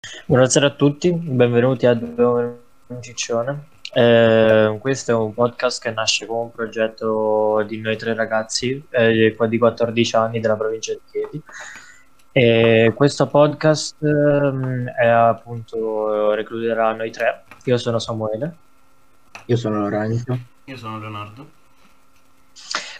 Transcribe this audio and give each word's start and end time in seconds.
Buonasera 0.00 0.66
a 0.66 0.70
tutti, 0.70 1.12
benvenuti 1.12 1.84
a 1.84 1.92
Dove 1.92 2.60
un 2.86 3.02
Ciccione. 3.02 3.66
Eh, 3.92 4.78
questo 4.80 5.10
è 5.10 5.14
un 5.14 5.34
podcast 5.34 5.82
che 5.82 5.90
nasce 5.90 6.24
come 6.24 6.42
un 6.42 6.52
progetto 6.52 7.64
di 7.66 7.80
noi 7.80 7.96
tre 7.96 8.14
ragazzi 8.14 8.80
eh, 8.90 9.34
di 9.48 9.58
14 9.58 10.14
anni 10.14 10.38
della 10.38 10.54
provincia 10.54 10.92
di 10.92 11.00
Chieti. 11.10 11.42
E 12.30 12.92
questo 12.94 13.26
podcast 13.26 14.00
eh, 14.00 14.92
è 14.96 15.08
appunto 15.08 16.32
recluderà 16.32 16.92
noi 16.92 17.10
tre. 17.10 17.42
Io 17.64 17.76
sono 17.76 17.98
Samuele. 17.98 18.56
Io 19.46 19.56
sono 19.56 19.80
Lorenzo. 19.80 20.38
Io 20.62 20.76
sono 20.76 21.00
Leonardo. 21.00 21.50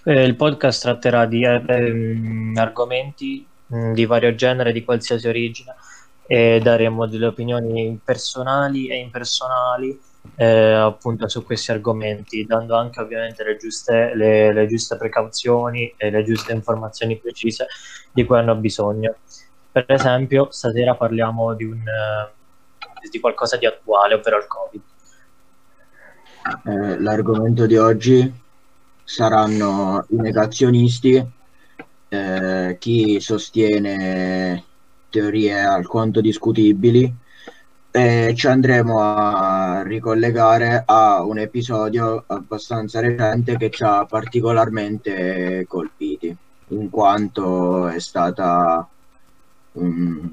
Eh, 0.02 0.24
il 0.24 0.34
podcast 0.34 0.82
tratterà 0.82 1.26
di 1.26 1.44
ehm, 1.44 2.54
argomenti 2.56 3.46
mh, 3.66 3.92
di 3.92 4.04
vario 4.04 4.34
genere, 4.34 4.72
di 4.72 4.82
qualsiasi 4.82 5.28
origine 5.28 5.76
e 6.30 6.60
daremo 6.62 7.06
delle 7.06 7.24
opinioni 7.24 7.98
personali 8.04 8.88
e 8.88 8.98
impersonali 8.98 9.98
eh, 10.36 10.72
appunto 10.72 11.26
su 11.26 11.42
questi 11.42 11.70
argomenti, 11.70 12.44
dando 12.44 12.76
anche 12.76 13.00
ovviamente 13.00 13.42
le 13.44 13.56
giuste, 13.56 14.14
le, 14.14 14.52
le 14.52 14.66
giuste 14.66 14.98
precauzioni 14.98 15.94
e 15.96 16.10
le 16.10 16.22
giuste 16.24 16.52
informazioni 16.52 17.16
precise 17.16 17.66
di 18.12 18.26
cui 18.26 18.36
hanno 18.36 18.54
bisogno. 18.56 19.14
Per 19.72 19.86
esempio, 19.88 20.48
stasera 20.50 20.94
parliamo 20.94 21.54
di, 21.54 21.64
un, 21.64 21.80
eh, 21.80 23.08
di 23.10 23.20
qualcosa 23.20 23.56
di 23.56 23.64
attuale, 23.64 24.14
ovvero 24.14 24.36
il 24.36 24.46
Covid. 24.46 24.82
Eh, 26.66 27.00
l'argomento 27.00 27.64
di 27.64 27.76
oggi 27.78 28.32
saranno 29.02 30.04
i 30.10 30.16
negazionisti, 30.16 31.26
eh, 32.10 32.76
chi 32.78 33.18
sostiene 33.18 34.64
teorie 35.10 35.58
alquanto 35.60 36.20
discutibili 36.20 37.12
e 37.90 38.34
ci 38.36 38.46
andremo 38.46 39.00
a 39.00 39.82
ricollegare 39.82 40.82
a 40.86 41.22
un 41.24 41.38
episodio 41.38 42.24
abbastanza 42.26 43.00
recente 43.00 43.56
che 43.56 43.70
ci 43.70 43.82
ha 43.82 44.04
particolarmente 44.04 45.64
colpiti 45.66 46.36
in 46.68 46.90
quanto 46.90 47.88
è 47.88 47.98
stata 47.98 48.86
un, 49.72 50.28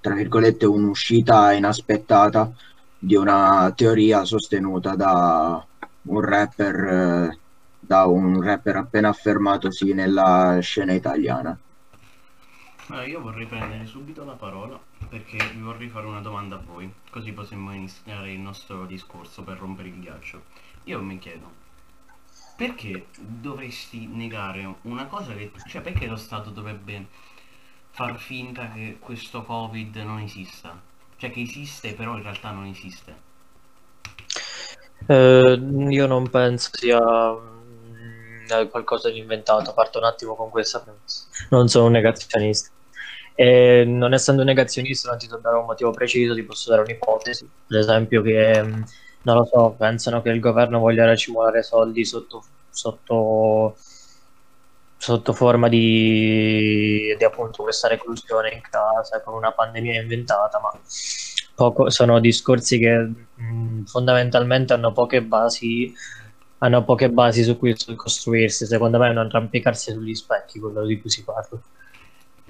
tra 0.00 0.14
virgolette 0.14 0.66
un'uscita 0.66 1.52
inaspettata 1.52 2.52
di 2.98 3.14
una 3.16 3.72
teoria 3.74 4.24
sostenuta 4.24 4.94
da 4.94 5.64
un 6.02 6.20
rapper 6.20 7.38
da 7.80 8.04
un 8.04 8.40
rapper 8.42 8.76
appena 8.76 9.08
affermatosi 9.08 9.94
nella 9.94 10.58
scena 10.60 10.92
italiana 10.92 11.58
allora, 12.90 13.06
io 13.06 13.20
vorrei 13.20 13.46
prendere 13.46 13.86
subito 13.86 14.24
la 14.24 14.32
parola 14.32 14.78
perché 15.08 15.38
vi 15.54 15.60
vorrei 15.60 15.88
fare 15.88 16.06
una 16.06 16.20
domanda 16.20 16.56
a 16.56 16.62
voi, 16.64 16.92
così 17.10 17.32
possiamo 17.32 17.72
iniziare 17.72 18.32
il 18.32 18.40
nostro 18.40 18.84
discorso 18.84 19.42
per 19.42 19.58
rompere 19.58 19.88
il 19.88 20.00
ghiaccio. 20.00 20.42
Io 20.84 21.00
mi 21.00 21.18
chiedo, 21.18 21.50
perché 22.56 23.06
dovresti 23.16 24.06
negare 24.06 24.74
una 24.82 25.06
cosa 25.06 25.34
che... 25.34 25.52
cioè 25.68 25.80
perché 25.82 26.06
lo 26.06 26.16
Stato 26.16 26.50
dovrebbe 26.50 27.06
far 27.90 28.18
finta 28.18 28.70
che 28.72 28.98
questo 28.98 29.44
Covid 29.44 29.96
non 29.96 30.18
esista? 30.20 30.78
Cioè 31.16 31.30
che 31.30 31.42
esiste 31.42 31.94
però 31.94 32.16
in 32.16 32.22
realtà 32.22 32.50
non 32.50 32.66
esiste? 32.66 33.28
Eh, 35.06 35.60
io 35.88 36.06
non 36.06 36.28
penso 36.28 36.70
sia 36.72 37.00
mm, 37.00 38.68
qualcosa 38.68 39.10
di 39.10 39.18
inventato, 39.18 39.72
parto 39.72 39.98
un 39.98 40.04
attimo 40.04 40.34
con 40.34 40.50
questa. 40.50 40.84
Non 41.50 41.68
sono 41.68 41.86
un 41.86 41.92
negazionista. 41.92 42.70
E 43.34 43.84
non 43.86 44.12
essendo 44.12 44.44
negazionista 44.44 45.08
non 45.08 45.18
ti 45.18 45.26
so 45.26 45.38
dare 45.38 45.56
un 45.56 45.64
motivo 45.66 45.90
preciso, 45.90 46.34
ti 46.34 46.42
posso 46.42 46.70
dare 46.70 46.82
un'ipotesi, 46.82 47.44
ad 47.44 47.76
esempio 47.76 48.22
che, 48.22 48.62
mm, 48.62 48.82
non 49.22 49.36
lo 49.36 49.44
so, 49.44 49.74
pensano 49.78 50.22
che 50.22 50.30
il 50.30 50.40
governo 50.40 50.78
voglia 50.78 51.04
racimolare 51.06 51.62
soldi 51.62 52.04
sotto, 52.04 52.44
sotto, 52.70 53.76
sotto 54.96 55.32
forma 55.32 55.68
di, 55.68 57.14
di, 57.16 57.24
appunto 57.24 57.62
questa 57.62 57.88
reclusione 57.88 58.50
in 58.52 58.60
casa 58.68 59.22
con 59.22 59.34
una 59.34 59.52
pandemia 59.52 60.00
inventata, 60.00 60.60
ma 60.60 60.70
poco, 61.54 61.90
sono 61.90 62.20
discorsi 62.20 62.78
che 62.78 62.96
mh, 62.98 63.24
mm, 63.42 63.84
fondamentalmente 63.84 64.72
hanno 64.74 64.92
poche 64.92 65.22
basi 65.22 65.94
hanno 66.62 66.84
poche 66.84 67.10
basi 67.10 67.42
su 67.42 67.56
cui 67.58 67.74
costruirsi, 67.96 68.66
secondo 68.66 68.98
me 68.98 69.08
è 69.08 69.10
un 69.10 69.18
arrampicarsi 69.18 69.92
sugli 69.92 70.14
specchi 70.14 70.58
quello 70.58 70.84
di 70.84 71.00
cui 71.00 71.10
si 71.10 71.24
parla. 71.24 71.58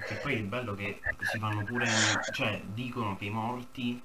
Perché 0.00 0.14
poi 0.22 0.32
il 0.32 0.44
bello 0.44 0.74
che 0.74 0.98
si 1.20 1.38
fanno 1.38 1.62
pure, 1.62 1.86
cioè 2.32 2.62
dicono 2.72 3.18
che 3.18 3.26
i 3.26 3.30
morti 3.30 4.00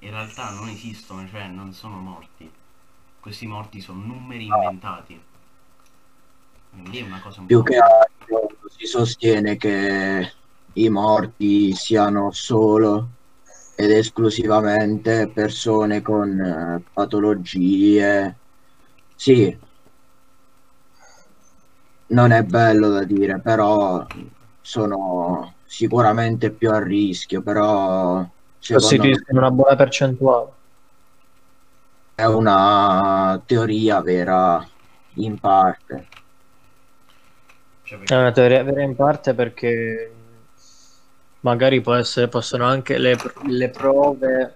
in 0.00 0.10
realtà 0.10 0.50
non 0.50 0.68
esistono, 0.68 1.26
cioè 1.28 1.46
non 1.46 1.72
sono 1.72 1.96
morti. 1.96 2.50
Questi 3.20 3.46
morti 3.46 3.80
sono 3.80 4.04
numeri 4.04 4.46
inventati. 4.46 5.20
Quindi 6.70 6.98
è 6.98 7.02
una 7.02 7.20
cosa 7.20 7.40
un 7.40 7.46
Più 7.46 7.62
che 7.62 7.76
altro 7.76 8.48
si 8.76 8.86
sostiene 8.86 9.56
che 9.56 10.32
i 10.72 10.88
morti 10.88 11.72
siano 11.72 12.32
solo 12.32 13.10
ed 13.76 13.92
esclusivamente 13.92 15.28
persone 15.28 16.02
con 16.02 16.40
eh, 16.40 16.82
patologie. 16.92 18.36
Sì, 19.14 19.56
non 22.08 22.32
è 22.32 22.42
bello 22.42 22.88
da 22.88 23.04
dire, 23.04 23.38
però 23.38 24.04
sono 24.68 25.54
sicuramente 25.64 26.50
più 26.50 26.70
a 26.70 26.78
rischio, 26.78 27.40
però 27.40 28.22
costituiscono 28.60 29.38
una 29.38 29.50
buona 29.50 29.76
percentuale. 29.76 30.50
È 32.14 32.24
una 32.26 33.40
teoria 33.46 34.02
vera 34.02 34.62
in 35.14 35.38
parte. 35.38 36.06
Cioè, 37.82 37.98
è 38.04 38.14
una 38.14 38.30
teoria 38.30 38.62
vera 38.62 38.82
in 38.82 38.94
parte 38.94 39.32
perché 39.32 40.12
magari 41.40 41.80
può 41.80 41.94
essere, 41.94 42.28
possono 42.28 42.64
anche 42.66 42.98
le, 42.98 43.16
le 43.46 43.70
prove 43.70 44.54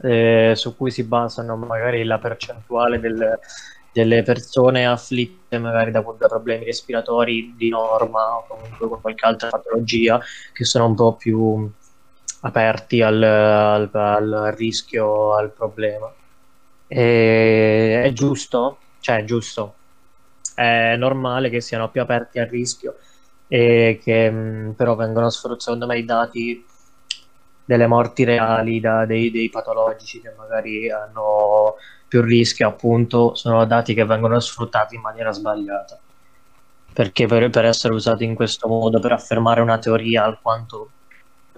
eh, 0.00 0.52
su 0.54 0.74
cui 0.74 0.90
si 0.90 1.02
basano 1.02 1.54
magari 1.54 2.02
la 2.02 2.18
percentuale 2.18 2.98
del, 2.98 3.38
delle 3.98 4.22
persone 4.22 4.86
afflitte 4.86 5.58
magari 5.58 5.90
da, 5.90 6.04
da, 6.16 6.28
problemi 6.28 6.64
respiratori 6.64 7.54
di 7.56 7.68
norma 7.68 8.36
o 8.36 8.46
comunque 8.46 8.88
con 8.88 9.00
qualche 9.00 9.26
altra 9.26 9.48
patologia 9.48 10.20
che 10.52 10.64
sono 10.64 10.86
un 10.86 10.94
po' 10.94 11.16
più 11.16 11.68
aperti 12.42 13.02
al, 13.02 13.20
al, 13.20 13.90
al 13.92 14.54
rischio, 14.56 15.34
al 15.34 15.50
problema. 15.50 16.12
E, 16.86 18.02
è 18.04 18.12
giusto, 18.12 18.78
cioè 19.00 19.18
è 19.18 19.24
giusto, 19.24 19.74
è 20.54 20.94
normale 20.96 21.50
che 21.50 21.60
siano 21.60 21.90
più 21.90 22.00
aperti 22.00 22.38
al 22.38 22.46
rischio 22.46 22.98
e 23.48 23.98
che 24.00 24.30
mh, 24.30 24.74
però 24.76 24.94
vengono 24.94 25.28
sfruttati, 25.28 25.62
secondo 25.62 25.86
me, 25.86 25.98
i 25.98 26.04
dati 26.04 26.64
delle 27.68 27.86
morti 27.86 28.24
reali 28.24 28.80
da, 28.80 29.04
dei, 29.04 29.30
dei 29.30 29.50
patologici 29.50 30.22
che 30.22 30.32
magari 30.38 30.90
hanno 30.90 31.74
più 32.08 32.22
rischio, 32.22 32.66
appunto, 32.66 33.34
sono 33.34 33.66
dati 33.66 33.92
che 33.92 34.06
vengono 34.06 34.40
sfruttati 34.40 34.94
in 34.94 35.02
maniera 35.02 35.32
sbagliata. 35.32 35.98
Perché 36.90 37.26
per, 37.26 37.50
per 37.50 37.66
essere 37.66 37.92
usati 37.92 38.24
in 38.24 38.34
questo 38.34 38.68
modo, 38.68 39.00
per 39.00 39.12
affermare 39.12 39.60
una 39.60 39.76
teoria 39.76 40.24
alquanto 40.24 40.92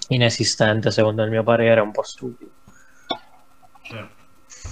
inesistente, 0.09 0.91
secondo 0.91 1.23
il 1.23 1.31
mio 1.31 1.45
parere, 1.45 1.79
è 1.79 1.85
un 1.85 1.93
po' 1.93 2.03
stupido. 2.03 2.51
Certo, 3.83 4.25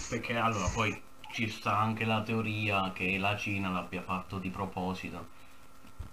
perché 0.08 0.34
allora 0.34 0.68
poi 0.74 1.00
ci 1.30 1.48
sta 1.48 1.78
anche 1.78 2.04
la 2.04 2.20
teoria 2.22 2.90
che 2.92 3.16
la 3.16 3.36
Cina 3.36 3.70
l'abbia 3.70 4.02
fatto 4.02 4.38
di 4.38 4.50
proposito, 4.50 5.24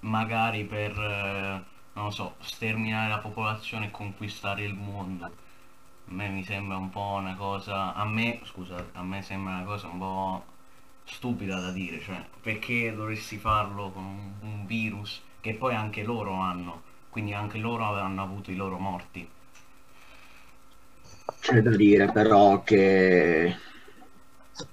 magari 0.02 0.66
per, 0.66 0.92
eh, 0.92 1.64
non 1.96 2.06
lo 2.06 2.12
so, 2.12 2.36
sterminare 2.42 3.10
la 3.10 3.20
popolazione 3.20 3.88
e 3.88 3.92
conquistare 3.92 4.64
il 4.64 4.74
mondo. 4.74 5.26
A 5.26 5.32
me 6.06 6.30
mi 6.30 6.44
sembra 6.44 6.78
un 6.78 6.90
po' 6.90 7.16
una 7.20 7.36
cosa 7.36 7.94
a 7.96 8.06
me 8.06 8.42
scusa 8.44 8.86
a 8.94 9.04
me 9.04 9.22
sembra 9.24 9.56
una 9.56 9.64
cosa 9.64 9.88
un 9.88 9.98
po' 9.98 10.46
stupida 11.04 11.60
da 11.60 11.72
dire 11.72 12.00
cioè 12.00 12.24
perché 12.42 12.94
dovresti 12.94 13.38
farlo 13.38 13.92
con 13.92 14.04
un, 14.04 14.32
un 14.42 14.66
virus 14.68 15.22
che 15.42 15.54
poi 15.56 15.74
anche 15.76 16.04
loro 16.04 16.34
hanno 16.34 16.82
quindi 17.10 17.34
anche 17.34 17.58
loro 17.60 17.86
hanno 17.86 18.22
avuto 18.22 18.52
i 18.52 18.56
loro 18.56 18.78
morti? 18.78 19.28
C'è 21.40 21.62
da 21.62 21.76
dire 21.76 22.12
però 22.12 22.62
che 22.62 23.56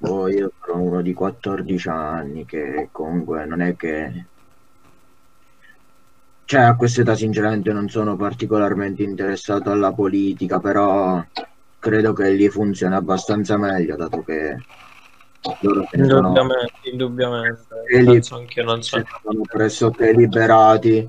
oh, 0.00 0.28
io 0.28 0.52
sono 0.64 0.82
uno 0.82 1.02
di 1.02 1.12
14 1.12 1.88
anni 1.88 2.44
che 2.44 2.88
comunque 2.90 3.46
non 3.46 3.60
è 3.60 3.76
che 3.76 4.24
cioè 6.52 6.60
a 6.60 6.76
quest'età 6.76 7.14
sinceramente 7.14 7.72
non 7.72 7.88
sono 7.88 8.14
particolarmente 8.14 9.02
interessato 9.02 9.70
alla 9.70 9.90
politica, 9.94 10.60
però 10.60 11.24
credo 11.78 12.12
che 12.12 12.28
lì 12.32 12.46
funzioni 12.50 12.94
abbastanza 12.94 13.56
meglio, 13.56 13.96
dato 13.96 14.22
che 14.22 14.58
loro 15.60 15.88
indubbiamente, 15.92 16.04
sono, 16.04 16.92
indubbiamente. 16.92 17.66
Penso 18.04 18.36
anche 18.36 18.62
non 18.62 18.82
so. 18.82 19.02
sono 19.22 19.40
pressoché 19.50 20.12
liberati, 20.12 21.08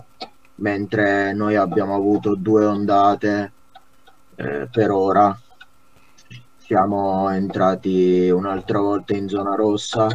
mentre 0.55 1.33
noi 1.33 1.57
abbiamo 1.57 1.93
avuto 1.93 2.35
due 2.35 2.63
ondate 2.63 3.51
eh, 4.35 4.69
per 4.71 4.91
ora 4.91 5.37
siamo 6.55 7.29
entrati 7.31 8.29
un'altra 8.29 8.79
volta 8.79 9.13
in 9.13 9.27
zona 9.27 9.55
rossa 9.55 10.07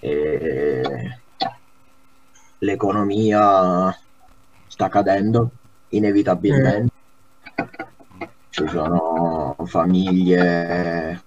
e 0.00 1.20
l'economia 2.58 3.96
sta 4.72 4.88
cadendo 4.88 5.50
inevitabilmente. 5.88 6.92
Ci 8.48 8.66
sono 8.68 9.54
famiglie 9.66 11.22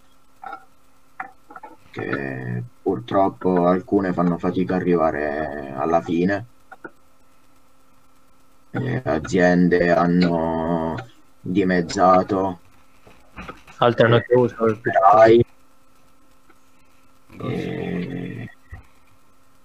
che 1.91 2.63
purtroppo 2.81 3.67
alcune 3.67 4.13
fanno 4.13 4.39
fatica 4.39 4.73
ad 4.73 4.81
arrivare 4.81 5.73
alla 5.75 6.01
fine. 6.01 6.45
Le 8.71 9.01
aziende 9.05 9.91
hanno 9.91 10.95
dimezzato 11.39 12.59
altre 13.77 14.05
hanno 14.07 14.19
chiuso 14.21 14.65
il 14.65 14.81
e... 17.37 17.84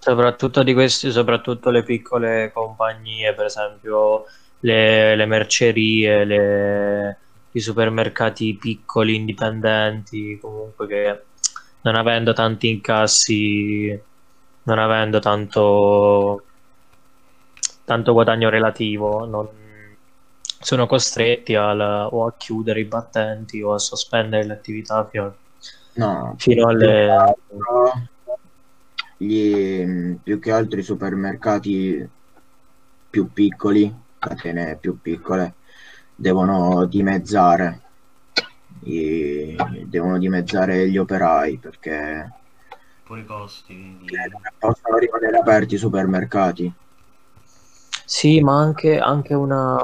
soprattutto 0.01 0.63
di 0.63 0.73
questi 0.75 1.13
soprattutto 1.13 1.71
le 1.71 1.85
piccole 1.85 2.51
compagnie 2.53 3.33
per 3.35 3.45
esempio 3.45 4.25
le, 4.61 5.15
le 5.15 5.27
mercerie 5.27 6.25
le, 6.25 7.19
i 7.53 7.61
supermercati 7.61 8.57
piccoli 8.57 9.15
indipendenti 9.15 10.39
comunque 10.41 10.87
che 10.89 11.21
non 11.83 11.95
avendo 11.95 12.33
tanti 12.33 12.69
incassi 12.69 14.03
non 14.65 14.79
avendo 14.79 15.21
tanto 15.21 16.43
tanto 17.85 18.13
guadagno 18.13 18.49
relativo 18.49 19.25
non, 19.27 19.49
sono 20.61 20.87
costretti 20.87 21.55
al, 21.55 21.81
o 21.81 22.27
a 22.27 22.35
chiudere 22.37 22.81
i 22.81 22.85
battenti 22.85 23.63
o 23.63 23.73
a 23.73 23.79
sospendere 23.79 24.45
le 24.45 24.53
attività 24.53 25.07
fino, 25.07 25.35
no, 25.95 26.35
fino 26.37 26.69
alle... 26.69 27.37
Gli, 29.23 30.17
più 30.23 30.39
che 30.39 30.51
altro 30.51 30.81
i 30.81 30.83
supermercati 30.83 32.09
più 33.11 33.31
piccoli, 33.31 33.95
catene 34.19 34.79
più 34.81 34.99
piccole, 34.99 35.57
devono 36.15 36.87
dimezzare, 36.87 37.83
i, 38.85 39.55
devono 39.85 40.17
dimezzare 40.17 40.89
gli 40.89 40.97
operai 40.97 41.59
perché 41.59 42.31
pure 43.05 43.21
i 43.21 43.27
costi 43.27 43.99
di... 44.01 44.07
possono 44.59 44.97
rimanere 44.97 45.37
aperti 45.37 45.75
i 45.75 45.79
supermercati. 45.79 46.73
Sì, 48.07 48.41
ma 48.41 48.59
anche, 48.59 48.99
anche 48.99 49.35
una 49.35 49.77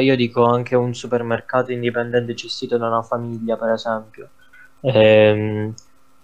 io 0.00 0.14
dico 0.14 0.44
anche 0.44 0.76
un 0.76 0.94
supermercato 0.94 1.72
indipendente 1.72 2.34
gestito 2.34 2.78
da 2.78 2.86
una 2.86 3.02
famiglia, 3.02 3.56
per 3.56 3.70
esempio. 3.70 4.28
Ehm, 4.80 5.74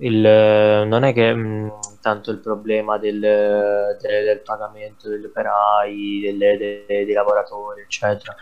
il, 0.01 0.87
non 0.87 1.05
è 1.05 1.13
che 1.13 1.35
mh, 1.35 1.39
mm, 1.39 1.69
tanto 2.01 2.31
il 2.31 2.39
problema 2.39 2.99
del, 2.99 3.19
del, 3.19 4.25
del 4.25 4.41
pagamento 4.45 5.09
degli 5.09 5.25
operai, 5.25 6.21
delle, 6.23 6.57
de, 6.57 6.85
dei 6.87 7.13
lavoratori, 7.13 7.83
eccetera. 7.83 8.35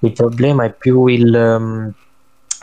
Il 0.00 0.12
problema 0.12 0.64
è 0.64 0.72
più 0.72 1.06
il, 1.06 1.32
um, 1.32 1.92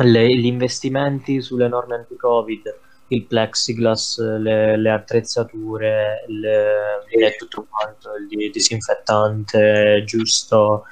le, 0.04 0.36
gli 0.36 0.46
investimenti 0.46 1.42
sulle 1.42 1.68
norme 1.68 1.96
anti-Covid, 1.96 2.78
il 3.07 3.25
plexiglass, 3.25 4.19
le, 4.19 4.78
le 4.78 4.92
attrezzature, 4.92 6.25
le, 6.28 7.36
tutto 7.38 7.66
quanto, 7.69 8.12
il 8.16 8.51
disinfettante 8.51 10.04
giusto 10.06 10.86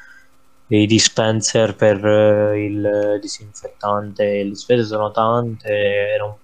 i 0.69 0.85
dispenser 0.85 1.75
per 1.75 2.03
uh, 2.03 2.53
il 2.53 3.19
disinfettante, 3.21 4.43
le 4.43 4.55
spese 4.55 4.83
sono 4.83 5.11
tante 5.11 5.69
e 6.13 6.17
non 6.17 6.35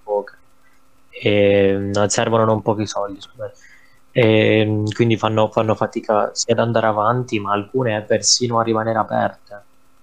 e 1.22 1.90
servono 2.08 2.44
non 2.44 2.62
pochi 2.62 2.86
soldi, 2.86 3.18
e, 4.16 4.82
quindi 4.94 5.16
fanno, 5.16 5.50
fanno, 5.50 5.74
fatica 5.74 6.30
sia 6.34 6.54
ad 6.54 6.60
andare 6.60 6.86
avanti, 6.86 7.40
ma 7.40 7.52
alcune 7.52 8.02
persino 8.02 8.58
a 8.58 8.62
rimanere 8.62 8.98
aperte. 8.98 9.62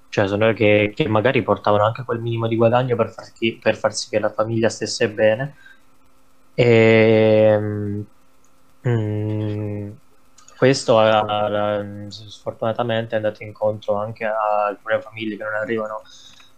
Cioè, 0.09 0.27
sono 0.27 0.51
che, 0.53 0.91
che 0.93 1.07
magari 1.07 1.41
portavano 1.43 1.85
anche 1.85 2.03
quel 2.03 2.19
minimo 2.19 2.47
di 2.47 2.57
guadagno 2.57 2.97
per 2.97 3.09
far, 3.09 3.31
chi, 3.31 3.57
per 3.61 3.77
far 3.77 3.93
sì 3.93 4.09
che 4.09 4.19
la 4.19 4.29
famiglia 4.29 4.67
stesse 4.69 5.09
bene. 5.09 5.55
E, 6.53 7.57
mm, 8.87 9.91
questo 10.57 10.99
sfortunatamente 12.09 13.13
è 13.13 13.17
andato 13.17 13.43
incontro 13.43 13.95
anche 13.95 14.25
a 14.25 14.65
alcune 14.67 15.01
famiglie 15.01 15.37
che 15.37 15.43
non 15.43 15.53
arrivano 15.55 16.01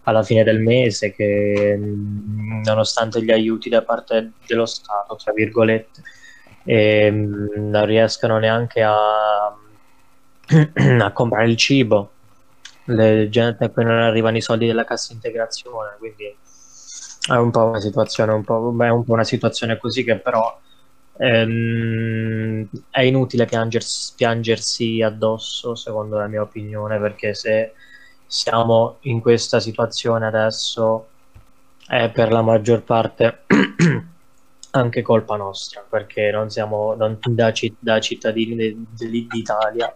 alla 0.04 0.22
fine 0.22 0.44
del 0.44 0.60
mese, 0.60 1.12
che 1.12 1.78
nonostante 1.78 3.22
gli 3.22 3.30
aiuti 3.30 3.68
da 3.68 3.82
parte 3.82 4.32
dello 4.46 4.66
Stato, 4.66 5.16
tra 5.16 5.32
virgolette, 5.32 6.02
non 6.64 7.84
riescono 7.84 8.38
neanche 8.38 8.82
a, 8.82 9.54
a 11.00 11.12
comprare 11.12 11.48
il 11.48 11.56
cibo. 11.56 12.10
Le 12.86 13.28
gente 13.30 13.70
cui 13.70 13.84
non 13.84 13.98
arrivano 13.98 14.36
i 14.36 14.42
soldi 14.42 14.66
della 14.66 14.84
cassa 14.84 15.14
integrazione, 15.14 15.96
quindi 15.98 16.24
è 16.24 17.34
un 17.34 17.50
po' 17.50 17.64
una 17.64 17.80
situazione, 17.80 18.32
un 18.32 18.44
po', 18.44 18.70
beh, 18.70 18.90
un 18.90 19.04
po' 19.04 19.14
una 19.14 19.24
situazione 19.24 19.78
così 19.78 20.04
che 20.04 20.16
però 20.16 20.60
Ehm, 21.16 22.68
è 22.90 23.02
inutile 23.02 23.44
piangersi, 23.44 24.12
piangersi 24.16 25.00
addosso, 25.02 25.74
secondo 25.74 26.18
la 26.18 26.26
mia 26.26 26.42
opinione, 26.42 26.98
perché 26.98 27.34
se 27.34 27.72
siamo 28.26 28.96
in 29.02 29.20
questa 29.20 29.60
situazione 29.60 30.26
adesso 30.26 31.08
è 31.86 32.10
per 32.10 32.32
la 32.32 32.42
maggior 32.42 32.82
parte 32.82 33.44
anche 34.70 35.02
colpa 35.02 35.36
nostra, 35.36 35.84
perché 35.88 36.30
non 36.30 36.50
siamo 36.50 36.94
non, 36.94 37.18
da, 37.28 37.52
da, 37.78 38.00
cittadini 38.00 38.86
d'Italia 39.28 39.94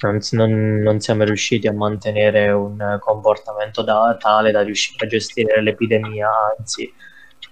non, 0.00 0.18
non, 0.30 0.80
non, 0.80 1.00
siamo 1.00 1.24
riusciti 1.24 1.66
a 1.66 1.72
mantenere 1.72 2.50
un 2.50 2.98
comportamento 3.00 3.82
da, 3.82 4.16
tale 4.18 4.50
da 4.52 4.62
riuscire 4.62 5.04
a 5.04 5.08
gestire 5.08 5.60
l'epidemia, 5.60 6.30
anzi 6.56 6.92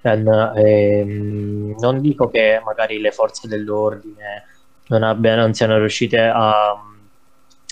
ehm, 0.03 1.75
non 1.79 2.01
dico 2.01 2.29
che 2.31 2.61
magari 2.65 3.01
le 3.01 3.11
forze 3.11 3.49
dell'ordine 3.49 4.45
non, 4.89 5.03
abbia, 5.03 5.35
non 5.35 5.53
siano 5.55 5.79
riuscite 5.79 6.21
a 6.21 6.81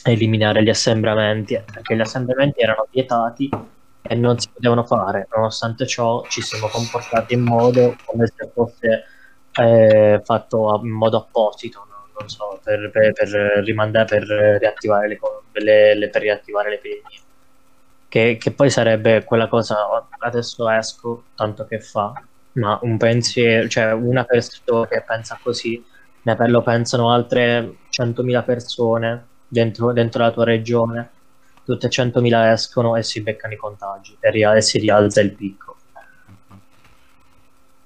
eliminare 0.04 0.62
gli 0.62 0.68
assembramenti, 0.68 1.60
perché 1.72 1.96
gli 1.96 2.00
assembramenti 2.00 2.60
erano 2.60 2.86
vietati 2.90 3.48
e 4.02 4.14
non 4.14 4.38
si 4.38 4.48
potevano 4.52 4.84
fare. 4.84 5.28
Nonostante 5.34 5.86
ciò, 5.86 6.24
ci 6.28 6.42
siamo 6.42 6.68
comportati 6.68 7.34
in 7.34 7.42
modo 7.42 7.96
come 8.04 8.26
se 8.26 8.50
fosse 8.52 9.04
eh, 9.52 10.20
fatto 10.24 10.80
in 10.82 10.90
modo 10.90 11.18
apposito, 11.18 11.86
no? 11.88 12.06
non 12.18 12.28
so, 12.28 12.60
per, 12.62 12.90
per, 12.90 13.12
per, 13.12 13.28
rimandare, 13.64 14.04
per 14.04 14.22
riattivare 14.60 15.08
le, 15.08 15.18
le, 15.52 15.94
le, 15.96 16.08
per 16.08 16.22
riattivare 16.22 16.68
le 16.68 16.74
epidemie 16.76 17.22
che, 18.14 18.36
che 18.38 18.52
poi 18.52 18.70
sarebbe 18.70 19.24
quella 19.24 19.48
cosa, 19.48 20.06
adesso 20.18 20.70
esco, 20.70 21.24
tanto 21.34 21.66
che 21.66 21.80
fa, 21.80 22.12
ma 22.52 22.78
un 22.82 22.96
pensiero, 22.96 23.66
cioè 23.66 23.90
una 23.90 24.22
persona 24.22 24.86
che 24.86 25.02
pensa 25.04 25.36
così, 25.42 25.84
ne 26.22 26.36
lo 26.46 26.62
pensano 26.62 27.10
altre 27.10 27.78
100.000 27.90 28.44
persone 28.44 29.26
dentro, 29.54 29.92
dentro 29.92 30.22
la 30.22 30.32
tua 30.32 30.44
regione, 30.44 31.10
tutte 31.64 31.88
100.000 31.88 32.50
escono 32.52 32.96
e 32.96 33.02
si 33.02 33.22
beccano 33.22 33.54
i 33.54 33.56
contagi 33.56 34.16
e, 34.20 34.30
ria- 34.30 34.54
e 34.56 34.60
si 34.60 34.78
rialza 34.78 35.20
il 35.20 35.32
picco. 35.32 35.76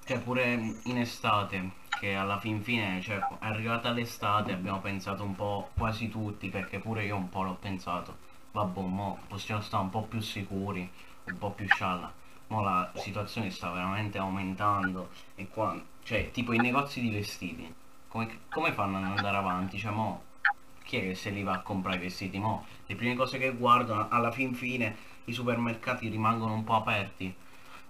Cioè 0.04 0.18
pure 0.20 0.74
in 0.84 0.98
estate, 0.98 1.70
che 2.00 2.14
alla 2.14 2.38
fin 2.38 2.62
fine, 2.62 3.00
cioè 3.02 3.20
arrivata 3.40 3.90
l'estate, 3.90 4.52
abbiamo 4.52 4.80
pensato 4.80 5.22
un 5.22 5.34
po' 5.34 5.68
quasi 5.76 6.08
tutti, 6.08 6.48
perché 6.48 6.78
pure 6.78 7.04
io 7.04 7.16
un 7.16 7.28
po' 7.28 7.42
l'ho 7.42 7.56
pensato. 7.60 8.16
Vabbè 8.52 8.80
mo 8.80 9.18
possiamo 9.28 9.60
stare 9.60 9.82
un 9.82 9.90
po' 9.90 10.02
più 10.04 10.20
sicuri 10.20 10.90
un 11.24 11.36
po' 11.36 11.50
più 11.50 11.66
scialla. 11.66 12.10
Ma 12.48 12.62
la 12.62 12.92
situazione 12.94 13.50
sta 13.50 13.70
veramente 13.70 14.16
aumentando 14.16 15.10
e 15.34 15.48
qua 15.48 15.78
cioè 16.02 16.30
tipo 16.30 16.54
i 16.54 16.58
negozi 16.58 17.02
di 17.02 17.10
vestiti 17.10 17.74
come, 18.08 18.26
come 18.50 18.72
fanno 18.72 18.96
ad 18.96 19.04
andare 19.04 19.36
avanti? 19.36 19.78
Cioè 19.78 19.92
mo 19.92 20.22
che 20.88 21.14
se 21.14 21.28
li 21.28 21.42
va 21.42 21.52
a 21.52 21.60
comprare 21.60 21.98
i 21.98 22.00
vestiti 22.00 22.38
mo 22.38 22.64
le 22.86 22.94
prime 22.94 23.14
cose 23.14 23.36
che 23.36 23.52
guardano 23.52 24.08
alla 24.08 24.30
fin 24.30 24.54
fine 24.54 24.96
i 25.26 25.32
supermercati 25.32 26.08
rimangono 26.08 26.54
un 26.54 26.64
po' 26.64 26.76
aperti 26.76 27.34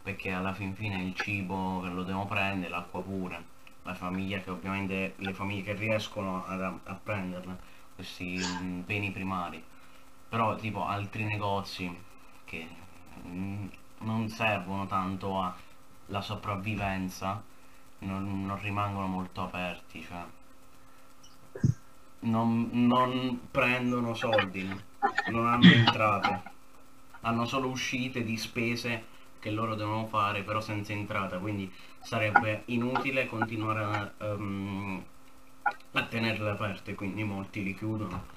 perché 0.08 0.32
alla 0.32 0.54
fin 0.54 0.74
fine 0.74 1.02
il 1.02 1.14
cibo 1.14 1.84
lo 1.86 2.02
devono 2.02 2.26
prendere 2.26 2.70
l'acqua 2.70 3.02
pure. 3.02 3.56
La 3.82 3.92
famiglia 3.92 4.38
che 4.38 4.50
ovviamente 4.50 5.14
le 5.16 5.34
famiglie 5.34 5.62
che 5.62 5.74
riescono 5.74 6.46
a, 6.46 6.74
a 6.84 6.94
prenderle 6.94 7.58
questi 7.94 8.40
mm, 8.42 8.80
beni 8.86 9.10
primari. 9.10 9.62
Però 10.28 10.56
tipo 10.56 10.86
altri 10.86 11.24
negozi 11.24 11.94
che 12.44 12.66
mm, 13.26 13.66
non 13.98 14.28
servono 14.28 14.86
tanto 14.86 15.54
alla 16.08 16.20
sopravvivenza 16.22 17.42
non, 18.00 18.46
non, 18.46 18.58
rimangono 18.60 19.08
molto 19.08 19.42
aperti 19.42 20.02
cioè 20.02 20.22
non, 22.20 22.68
non 22.72 23.48
prendono 23.50 24.14
soldi 24.14 24.86
non 25.30 25.46
hanno 25.46 25.70
entrate. 25.70 26.42
Hanno 27.20 27.44
solo 27.46 27.68
uscite 27.68 28.24
di 28.24 28.36
spese 28.36 29.16
che 29.38 29.50
loro 29.50 29.74
devono 29.74 30.06
fare 30.06 30.42
però 30.42 30.60
senza 30.60 30.92
entrata. 30.92 31.38
Quindi 31.38 31.72
sarebbe 32.00 32.62
inutile 32.66 33.26
continuare 33.26 34.12
a, 34.18 34.34
um, 34.34 35.02
a 35.92 36.02
tenerle 36.04 36.50
aperte 36.50 36.94
quindi 36.94 37.24
molti 37.24 37.62
li 37.62 37.74
chiudono. 37.74 38.36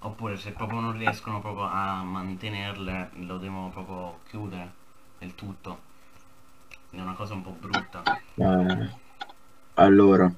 Oppure 0.00 0.36
se 0.36 0.50
proprio 0.50 0.80
non 0.80 0.96
riescono 0.96 1.40
proprio 1.40 1.66
a 1.66 2.02
mantenerle 2.02 3.10
lo 3.20 3.38
devono 3.38 3.68
proprio 3.68 4.18
chiudere 4.28 4.72
del 5.18 5.34
tutto. 5.34 5.90
È 6.90 7.00
una 7.00 7.14
cosa 7.14 7.34
un 7.34 7.42
po' 7.42 7.56
brutta. 7.58 8.02
Eh, 8.34 8.90
allora 9.74 10.30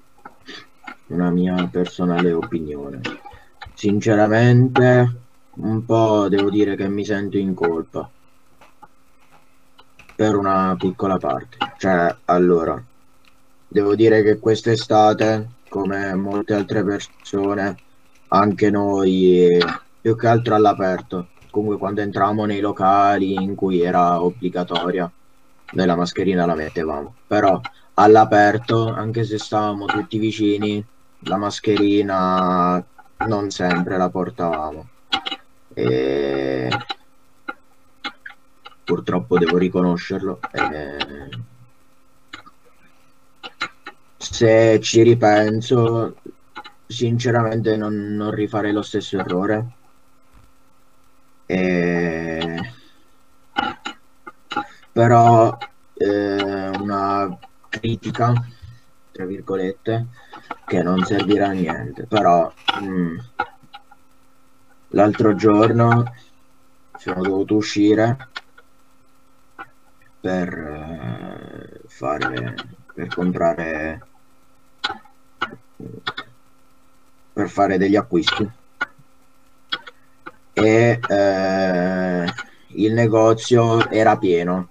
una 1.08 1.30
mia 1.30 1.68
personale 1.70 2.32
opinione 2.32 3.00
sinceramente 3.74 5.20
un 5.56 5.84
po' 5.84 6.28
devo 6.28 6.50
dire 6.50 6.76
che 6.76 6.88
mi 6.88 7.04
sento 7.04 7.36
in 7.36 7.54
colpa 7.54 8.08
per 10.16 10.36
una 10.36 10.74
piccola 10.78 11.18
parte. 11.18 11.58
Cioè, 11.76 12.16
allora, 12.26 12.82
devo 13.66 13.94
dire 13.94 14.22
che 14.22 14.38
quest'estate, 14.38 15.48
come 15.68 16.14
molte 16.14 16.54
altre 16.54 16.84
persone, 16.84 17.76
anche 18.28 18.70
noi, 18.70 19.58
più 20.00 20.16
che 20.16 20.26
altro 20.28 20.54
all'aperto, 20.54 21.28
comunque 21.50 21.78
quando 21.78 22.00
entravamo 22.00 22.44
nei 22.44 22.60
locali 22.60 23.34
in 23.34 23.54
cui 23.54 23.80
era 23.80 24.22
obbligatoria, 24.22 25.10
noi 25.72 25.86
la 25.86 25.96
mascherina 25.96 26.46
la 26.46 26.54
mettevamo. 26.54 27.14
Però 27.26 27.60
all'aperto, 27.94 28.88
anche 28.88 29.24
se 29.24 29.38
stavamo 29.38 29.86
tutti 29.86 30.18
vicini, 30.18 30.84
la 31.24 31.36
mascherina 31.36 32.84
non 33.26 33.50
sempre 33.50 33.96
la 33.96 34.10
portavamo. 34.10 34.88
E 35.74 36.68
purtroppo 38.84 39.38
devo 39.38 39.58
riconoscerlo. 39.58 40.40
Eh, 40.52 41.28
se 44.16 44.80
ci 44.80 45.02
ripenso, 45.02 46.16
sinceramente 46.86 47.76
non, 47.76 47.94
non 48.14 48.30
rifarei 48.30 48.72
lo 48.72 48.82
stesso 48.82 49.18
errore. 49.18 49.72
Eh, 51.46 52.72
però 54.92 55.56
eh, 55.94 56.68
una 56.78 57.38
critica, 57.68 58.32
tra 59.10 59.24
virgolette, 59.24 60.06
che 60.66 60.82
non 60.82 61.04
servirà 61.04 61.48
a 61.48 61.52
niente. 61.52 62.06
Però 62.06 62.52
mm, 62.80 63.16
l'altro 64.88 65.34
giorno 65.34 66.12
sono 66.98 67.22
dovuto 67.22 67.56
uscire 67.56 68.28
per 70.20 70.48
eh, 70.48 71.80
fare 71.86 72.54
per 72.94 73.08
comprare 73.08 74.06
per 77.32 77.48
fare 77.50 77.76
degli 77.76 77.96
acquisti 77.96 78.48
e 80.52 81.00
eh, 81.08 82.24
il 82.68 82.92
negozio 82.92 83.90
era 83.90 84.16
pieno 84.16 84.68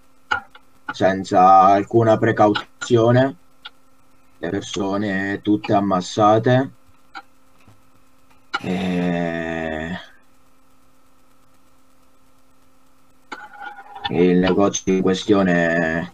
senza 0.92 1.60
alcuna 1.60 2.18
precauzione 2.18 3.36
le 4.44 4.50
persone 4.50 5.40
tutte 5.42 5.72
ammassate. 5.74 6.72
E 8.62 9.98
il 14.10 14.38
negozio 14.38 14.94
in 14.94 15.02
questione 15.02 16.14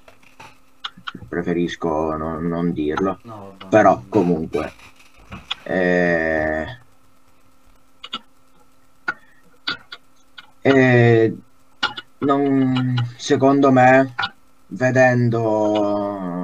preferisco 1.27 2.15
non, 2.15 2.47
non 2.47 2.71
dirlo. 2.71 3.19
No, 3.23 3.55
però 3.67 4.03
comunque 4.07 4.73
eh, 5.63 6.65
eh, 10.61 11.37
non, 12.19 12.95
secondo 13.17 13.71
me 13.71 14.13
vedendo 14.67 16.38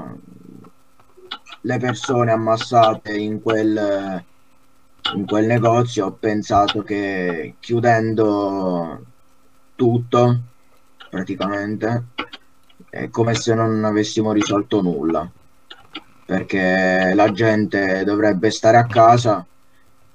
le 1.66 1.80
persone 1.80 2.32
ammassate 2.32 3.18
in 3.18 3.42
quel, 3.42 4.24
in 5.16 5.26
quel 5.26 5.46
negozio 5.48 6.06
ho 6.06 6.12
pensato 6.12 6.84
che 6.84 7.56
chiudendo 7.60 9.04
tutto 9.74 10.42
praticamente 11.10 12.04
è 12.88 13.10
come 13.10 13.34
se 13.34 13.56
non 13.56 13.84
avessimo 13.84 14.32
risolto 14.32 14.82
nulla. 14.82 15.30
Perché 16.26 17.12
la 17.16 17.32
gente 17.32 18.04
dovrebbe 18.04 18.52
stare 18.52 18.78
a 18.78 18.86
casa 18.86 19.46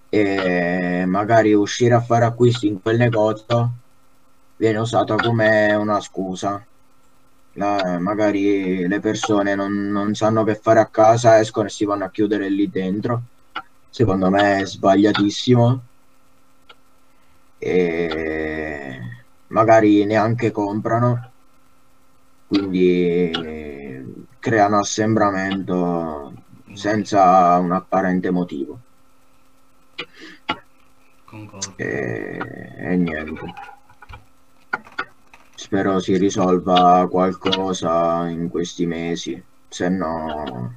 e 0.09 1.04
magari 1.07 1.52
uscire 1.52 1.95
a 1.95 2.00
fare 2.00 2.25
acquisti 2.25 2.66
in 2.69 2.80
quel 2.80 2.97
negozio 2.97 3.73
viene 4.57 4.78
usata 4.78 5.14
come 5.16 5.73
una 5.75 6.00
scusa 6.00 6.64
la, 7.54 7.99
magari 7.99 8.87
le 8.87 9.00
persone 9.00 9.54
non, 9.54 9.73
non 9.90 10.14
sanno 10.14 10.45
che 10.45 10.54
fare 10.54 10.80
a 10.80 10.87
casa 10.87 11.38
escono 11.40 11.66
e 11.66 11.71
si 11.71 11.85
vanno 11.85 12.04
a 12.04 12.11
chiudere 12.11 12.49
lì 12.49 12.69
dentro 12.71 13.23
secondo 13.90 14.30
me 14.30 14.61
è 14.61 14.66
sbagliatissimo 14.66 15.83
e 17.59 19.00
magari 19.49 20.04
neanche 20.07 20.50
comprano, 20.50 21.30
quindi 22.47 23.30
creano 24.38 24.78
assembramento 24.78 26.33
senza 26.73 27.59
un 27.59 27.73
apparente 27.73 28.30
motivo. 28.30 28.78
E, 31.76 32.38
e 32.78 32.97
niente. 32.97 33.54
Spero 35.71 36.00
si 36.00 36.17
risolva 36.17 37.07
qualcosa 37.09 38.27
in 38.27 38.49
questi 38.49 38.87
mesi, 38.87 39.41
se 39.69 39.89
no 39.89 40.75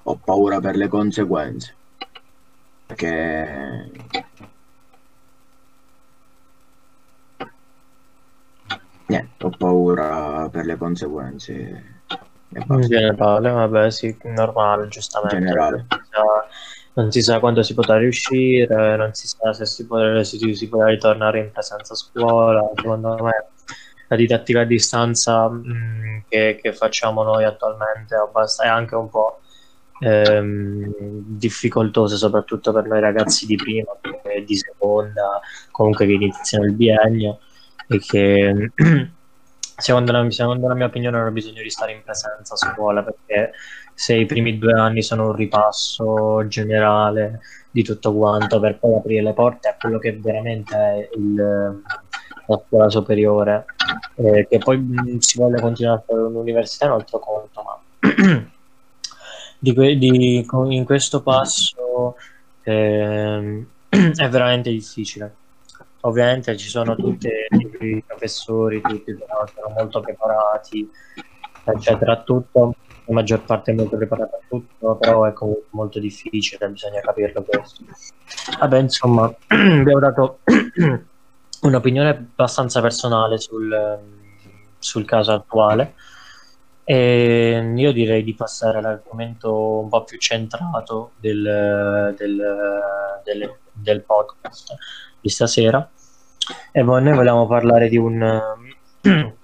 ho 0.00 0.16
paura 0.16 0.60
per 0.60 0.76
le 0.76 0.86
conseguenze. 0.86 1.76
Perché 2.86 3.90
Niente, 9.08 9.44
ho 9.44 9.50
paura 9.50 10.48
per 10.48 10.64
le 10.64 10.76
conseguenze. 10.76 12.04
In 12.50 12.80
generale, 12.82 13.50
vabbè, 13.50 13.90
sì, 13.90 14.16
normale, 14.22 14.86
giustamente. 14.86 15.36
generale. 15.36 15.86
Non 16.94 17.10
si 17.10 17.22
sa 17.22 17.38
quando 17.40 17.62
si 17.62 17.72
potrà 17.74 17.96
riuscire, 17.96 18.96
non 18.96 19.14
si 19.14 19.26
sa 19.26 19.52
se 19.52 19.64
si 19.64 19.86
potrà, 19.86 20.22
si, 20.24 20.54
si 20.54 20.68
potrà 20.68 20.88
ritornare 20.88 21.38
in 21.38 21.50
presenza 21.50 21.94
a 21.94 21.96
scuola. 21.96 22.70
Secondo 22.74 23.16
me 23.22 23.46
la 24.08 24.16
didattica 24.16 24.60
a 24.60 24.64
distanza 24.64 25.48
mh, 25.48 25.62
mm, 25.66 26.18
che, 26.28 26.58
che, 26.60 26.72
facciamo 26.74 27.22
noi 27.22 27.44
attualmente 27.44 28.14
è 28.14 28.66
anche 28.66 28.94
un 28.94 29.08
po' 29.08 29.40
ehm, 30.00 30.92
difficoltosa, 30.98 32.16
soprattutto 32.16 32.72
per 32.72 32.86
noi 32.86 33.00
ragazzi 33.00 33.46
di 33.46 33.56
prima, 33.56 33.92
di 34.44 34.56
seconda, 34.56 35.40
comunque 35.70 36.06
che 36.06 36.12
iniziano 36.12 36.64
il 36.64 36.74
biennio 36.74 37.38
e 37.88 37.98
che 37.98 38.70
secondo 39.76 40.12
la, 40.12 40.30
secondo 40.30 40.68
la 40.68 40.74
mia 40.74 40.86
opinione 40.86 41.16
non 41.16 41.26
ha 41.26 41.30
bisogno 41.30 41.62
di 41.62 41.70
stare 41.70 41.92
in 41.92 42.02
presenza 42.02 42.54
a 42.54 42.56
scuola 42.56 43.02
perché 43.02 43.52
se 43.94 44.14
i 44.14 44.26
primi 44.26 44.58
due 44.58 44.72
anni 44.72 45.02
sono 45.02 45.26
un 45.26 45.34
ripasso 45.34 46.46
generale 46.48 47.40
di 47.70 47.82
tutto 47.82 48.14
quanto 48.14 48.60
per 48.60 48.78
poi 48.78 48.94
aprire 48.94 49.22
le 49.22 49.32
porte 49.32 49.68
a 49.68 49.76
quello 49.78 49.98
che 49.98 50.16
veramente 50.16 50.76
è 50.76 51.08
il, 51.16 51.82
la 52.46 52.62
scuola 52.66 52.90
superiore. 52.90 53.64
Eh, 54.16 54.46
che 54.48 54.58
poi 54.58 54.78
mh, 54.78 55.18
si 55.18 55.38
voglia 55.38 55.60
continuare 55.60 55.98
a 55.98 56.02
fare 56.06 56.20
un'università 56.20 56.86
è 56.86 56.88
un 56.88 56.94
altro 56.94 57.18
conto 57.18 57.62
ma 57.62 57.80
di, 59.58 59.98
di, 59.98 60.46
in 60.68 60.84
questo 60.84 61.22
passo 61.22 62.16
eh, 62.62 63.66
è 63.88 64.28
veramente 64.28 64.70
difficile. 64.70 65.36
Ovviamente 66.04 66.56
ci 66.56 66.68
sono 66.68 66.96
tutti 66.96 67.28
i 67.28 68.02
professori, 68.04 68.80
tutti 68.80 69.16
sono 69.16 69.72
molto 69.72 70.00
preparati, 70.00 70.90
eccetera, 71.64 72.20
tutto, 72.22 72.74
la 73.04 73.14
maggior 73.14 73.44
parte 73.44 73.72
è 73.72 73.74
molto 73.74 73.96
preparata 73.96 74.36
a 74.36 74.40
tutto, 74.48 74.96
però 74.96 75.24
è 75.24 75.32
comunque 75.32 75.66
molto 75.70 75.98
difficile, 75.98 76.68
bisogna 76.68 77.00
capirlo 77.00 77.42
questo. 77.42 77.84
Vabbè, 78.58 78.78
insomma, 78.78 79.24
abbiamo 79.48 79.98
dato 79.98 80.38
un'opinione 81.62 82.08
abbastanza 82.08 82.80
personale 82.80 83.38
sul, 83.38 83.98
sul 84.78 85.04
caso 85.04 85.32
attuale. 85.32 85.94
E 86.84 87.72
io 87.76 87.92
direi 87.92 88.24
di 88.24 88.34
passare 88.34 88.78
all'argomento 88.78 89.78
un 89.78 89.88
po' 89.88 90.02
più 90.02 90.18
centrato 90.18 91.12
del, 91.16 92.12
del, 92.18 92.42
del, 93.24 93.56
del 93.72 94.02
podcast 94.02 94.74
di 95.20 95.28
stasera 95.28 95.88
E 96.72 96.82
noi 96.82 97.14
vogliamo 97.14 97.46
parlare 97.46 97.88
di 97.88 97.96
un 97.96 98.40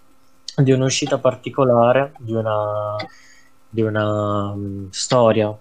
di 0.63 0.73
un'uscita 0.73 1.19
particolare, 1.19 2.13
di 2.19 2.33
una, 2.33 2.97
di 3.79 3.83
una 3.83 4.51
um, 4.51 4.91
storia 4.91 5.57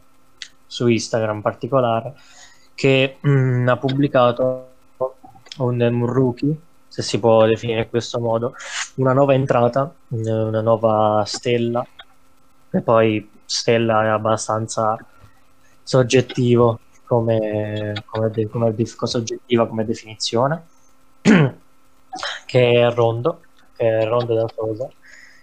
su 0.65 0.87
Instagram 0.87 1.41
particolare 1.41 2.15
che 2.73 3.17
mh, 3.21 3.67
ha 3.67 3.77
pubblicato 3.77 4.69
un, 5.57 6.05
rookie, 6.05 6.55
se 6.87 7.03
si 7.03 7.19
può 7.19 7.45
definire 7.45 7.81
in 7.81 7.89
questo 7.89 8.19
modo, 8.19 8.55
una 8.95 9.13
nuova 9.13 9.33
entrata, 9.33 9.91
una 10.09 10.61
nuova 10.61 11.23
stella, 11.25 11.85
e 12.71 12.81
poi 12.81 13.29
stella 13.45 14.03
è 14.03 14.07
abbastanza 14.07 14.97
soggettivo 15.83 16.79
come, 17.05 17.93
come, 18.05 18.47
come 18.49 18.85
soggettiva 18.85 19.67
come 19.67 19.85
definizione, 19.85 20.65
che 21.21 22.71
è 22.71 22.91
Rondo, 22.91 23.41
che 23.75 23.99
è 23.99 24.05
Rondo 24.05 24.33
da 24.33 24.47
Sosa, 24.53 24.89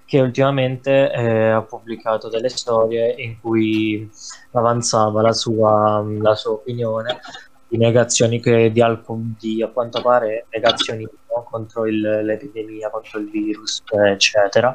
che 0.04 0.20
ultimamente 0.20 1.10
eh, 1.12 1.48
ha 1.50 1.62
pubblicato 1.62 2.28
delle 2.28 2.48
storie 2.48 3.14
in 3.18 3.40
cui 3.40 4.08
avanzava 4.52 5.22
la 5.22 5.32
sua, 5.32 6.04
la 6.20 6.34
sua 6.34 6.52
opinione 6.52 7.20
di 7.68 7.78
negazioni 7.78 8.40
che 8.40 8.70
di, 8.70 8.82
alcun, 8.82 9.34
di 9.38 9.62
a 9.62 9.68
quanto 9.68 10.02
pare 10.02 10.46
negazionismo 10.50 11.18
contro 11.50 11.86
il, 11.86 12.00
l'epidemia, 12.00 12.90
contro 12.90 13.18
il 13.18 13.30
virus, 13.30 13.82
eccetera, 13.90 14.72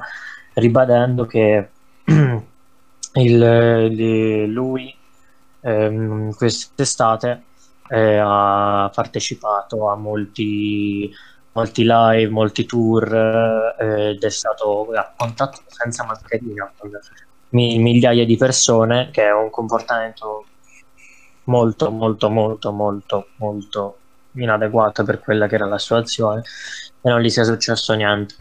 ribadendo 0.53 1.25
che 1.25 1.69
il, 2.05 2.43
il, 3.91 4.43
lui 4.45 4.93
ehm, 5.61 6.33
quest'estate 6.33 7.43
eh, 7.89 8.17
ha 8.21 8.91
partecipato 8.93 9.89
a 9.89 9.95
molti 9.95 11.11
molti 11.59 11.83
live, 11.85 12.29
molti 12.29 12.65
tour 12.65 13.13
eh, 13.13 14.11
ed 14.11 14.23
è 14.23 14.29
stato 14.29 14.91
a 14.93 15.13
contatto 15.15 15.61
senza 15.67 16.05
mascherina 16.05 16.71
con 16.77 16.91
migliaia 17.49 18.25
di 18.25 18.37
persone, 18.37 19.09
che 19.11 19.25
è 19.25 19.33
un 19.33 19.49
comportamento 19.49 20.45
molto, 21.45 21.91
molto, 21.91 22.29
molto, 22.29 22.71
molto, 22.71 23.27
molto 23.37 23.97
inadeguato 24.33 25.03
per 25.03 25.19
quella 25.19 25.47
che 25.47 25.55
era 25.55 25.65
la 25.65 25.79
situazione 25.79 26.43
e 27.01 27.09
non 27.09 27.19
gli 27.19 27.29
sia 27.29 27.43
successo 27.43 27.93
niente. 27.93 28.35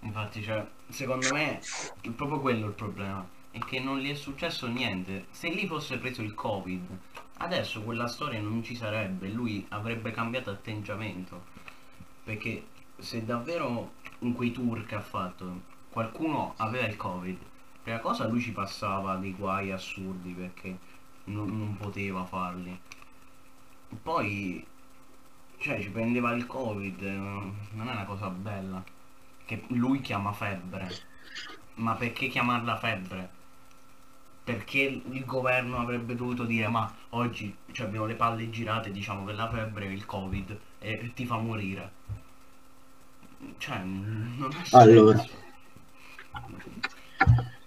Infatti, 0.00 0.42
cioè, 0.42 0.64
secondo 0.88 1.26
me 1.32 1.58
è 2.00 2.10
proprio 2.10 2.40
quello 2.40 2.66
il 2.66 2.74
problema, 2.74 3.26
è 3.50 3.58
che 3.58 3.80
non 3.80 3.98
gli 3.98 4.10
è 4.10 4.14
successo 4.14 4.66
niente. 4.68 5.26
Se 5.30 5.48
lì 5.48 5.66
fosse 5.66 5.98
preso 5.98 6.22
il 6.22 6.34
Covid, 6.34 6.86
adesso 7.38 7.82
quella 7.82 8.06
storia 8.06 8.40
non 8.40 8.62
ci 8.62 8.76
sarebbe, 8.76 9.28
lui 9.28 9.66
avrebbe 9.70 10.12
cambiato 10.12 10.50
atteggiamento 10.50 11.53
perché 12.24 12.66
se 12.98 13.24
davvero 13.24 13.92
in 14.20 14.32
quei 14.32 14.50
tour 14.50 14.84
che 14.86 14.94
ha 14.94 15.00
fatto 15.00 15.72
qualcuno 15.90 16.54
aveva 16.56 16.86
il 16.86 16.96
covid 16.96 17.38
prima 17.84 17.98
cosa 17.98 18.26
lui 18.26 18.40
ci 18.40 18.52
passava 18.52 19.16
dei 19.16 19.34
guai 19.34 19.70
assurdi 19.70 20.32
perché 20.32 20.76
non, 21.24 21.56
non 21.56 21.76
poteva 21.76 22.24
farli. 22.24 22.78
Poi 24.02 24.66
cioè 25.58 25.80
ci 25.80 25.90
prendeva 25.90 26.32
il 26.32 26.46
covid 26.46 27.02
non 27.02 27.88
è 27.88 27.92
una 27.92 28.04
cosa 28.04 28.28
bella 28.28 28.82
che 29.44 29.64
lui 29.68 30.00
chiama 30.00 30.32
febbre. 30.32 31.12
Ma 31.74 31.94
perché 31.94 32.28
chiamarla 32.28 32.76
febbre? 32.78 33.42
Perché 34.44 35.02
il 35.04 35.24
governo 35.24 35.78
avrebbe 35.78 36.14
dovuto 36.14 36.44
dire 36.44 36.68
ma 36.68 36.90
oggi 37.10 37.54
cioè, 37.72 37.86
abbiamo 37.86 38.06
le 38.06 38.14
palle 38.14 38.48
girate 38.50 38.90
diciamo 38.90 39.24
che 39.24 39.32
la 39.32 39.50
febbre 39.50 39.86
è 39.86 39.90
il 39.90 40.06
covid 40.06 40.58
e 40.84 41.12
ti 41.14 41.24
fa 41.24 41.38
morire. 41.38 41.90
Cioè 43.56 43.82
non 43.82 44.50
ha 44.52 44.78
allora. 44.78 45.24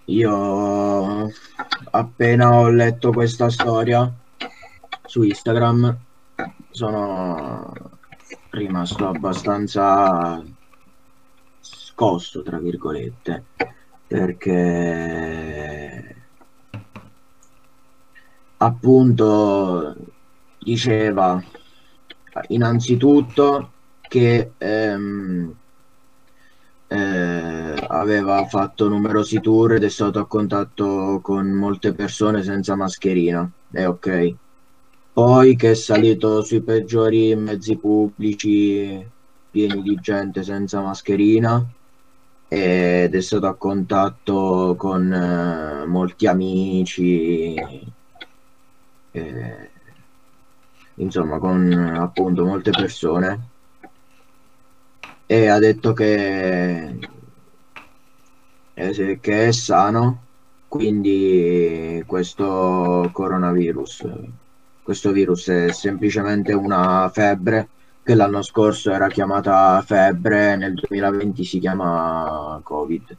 Io 0.06 1.32
appena 1.92 2.54
ho 2.54 2.70
letto 2.70 3.12
questa 3.12 3.50
storia 3.50 4.14
su 5.06 5.24
Instagram 5.24 5.98
sono 6.70 7.74
rimasto 8.52 9.08
abbastanza 9.08 10.44
scosso 11.60 12.44
tra 12.44 12.60
virgolette 12.60 13.46
perché 14.08 16.16
appunto 18.58 19.96
diceva 20.60 21.44
innanzitutto 22.48 23.72
che 24.02 24.52
ehm, 24.58 25.54
eh, 26.88 27.86
aveva 27.88 28.46
fatto 28.46 28.88
numerosi 28.88 29.42
tour 29.42 29.74
ed 29.74 29.84
è 29.84 29.90
stato 29.90 30.20
a 30.20 30.28
contatto 30.28 31.20
con 31.22 31.48
molte 31.50 31.94
persone 31.94 32.44
senza 32.44 32.76
mascherina 32.76 33.50
è 33.72 33.86
ok. 33.86 34.34
Poi 35.14 35.56
che 35.56 35.72
è 35.72 35.74
salito 35.74 36.44
sui 36.44 36.62
peggiori 36.62 37.36
mezzi 37.36 37.76
pubblici 37.78 39.06
pieni 39.50 39.82
di 39.82 39.96
gente 40.00 40.44
senza 40.44 40.82
mascherina 40.82 41.66
ed 42.48 43.14
è 43.14 43.22
stato 43.22 43.48
a 43.48 43.56
contatto 43.56 44.76
con 44.78 45.12
eh, 45.12 45.86
molti 45.86 46.28
amici 46.28 47.56
eh, 49.12 49.70
insomma 50.98 51.40
con 51.40 51.72
appunto 51.72 52.46
molte 52.46 52.72
persone. 52.72 53.50
E 55.26 55.48
ha 55.48 55.60
detto 55.60 55.94
che, 55.94 56.98
eh, 58.74 59.20
che 59.20 59.48
è 59.48 59.52
sano 59.52 60.24
quindi 60.68 62.04
questo 62.06 63.10
coronavirus 63.14 64.06
questo 64.88 65.12
virus 65.12 65.50
è 65.50 65.74
semplicemente 65.74 66.54
una 66.54 67.10
febbre 67.10 67.68
che 68.02 68.16
l'anno 68.16 68.42
scorso 68.42 68.90
era 68.90 69.10
chiamata 69.10 69.82
febbre 69.86 70.56
nel 70.56 70.76
2020 70.76 71.44
si 71.44 71.60
chiama 71.60 72.58
covid. 72.64 73.18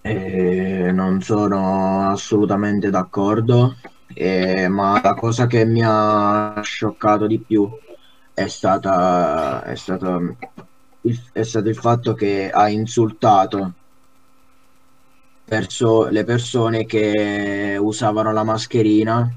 E 0.00 0.90
non 0.90 1.22
sono 1.22 2.10
assolutamente 2.10 2.90
d'accordo 2.90 3.76
eh, 4.14 4.68
ma 4.68 5.00
la 5.02 5.14
cosa 5.14 5.46
che 5.46 5.64
mi 5.64 5.82
ha 5.84 6.60
scioccato 6.62 7.26
di 7.26 7.38
più 7.38 7.68
è 8.32 8.46
stata 8.46 9.64
è 9.64 9.74
stato 9.74 10.36
il, 11.02 11.22
è 11.32 11.42
stato 11.42 11.68
il 11.68 11.76
fatto 11.76 12.14
che 12.14 12.50
ha 12.50 12.68
insultato 12.68 13.72
perso 15.44 16.08
le 16.08 16.24
persone 16.24 16.84
che 16.84 17.76
usavano 17.80 18.32
la 18.32 18.44
mascherina 18.44 19.32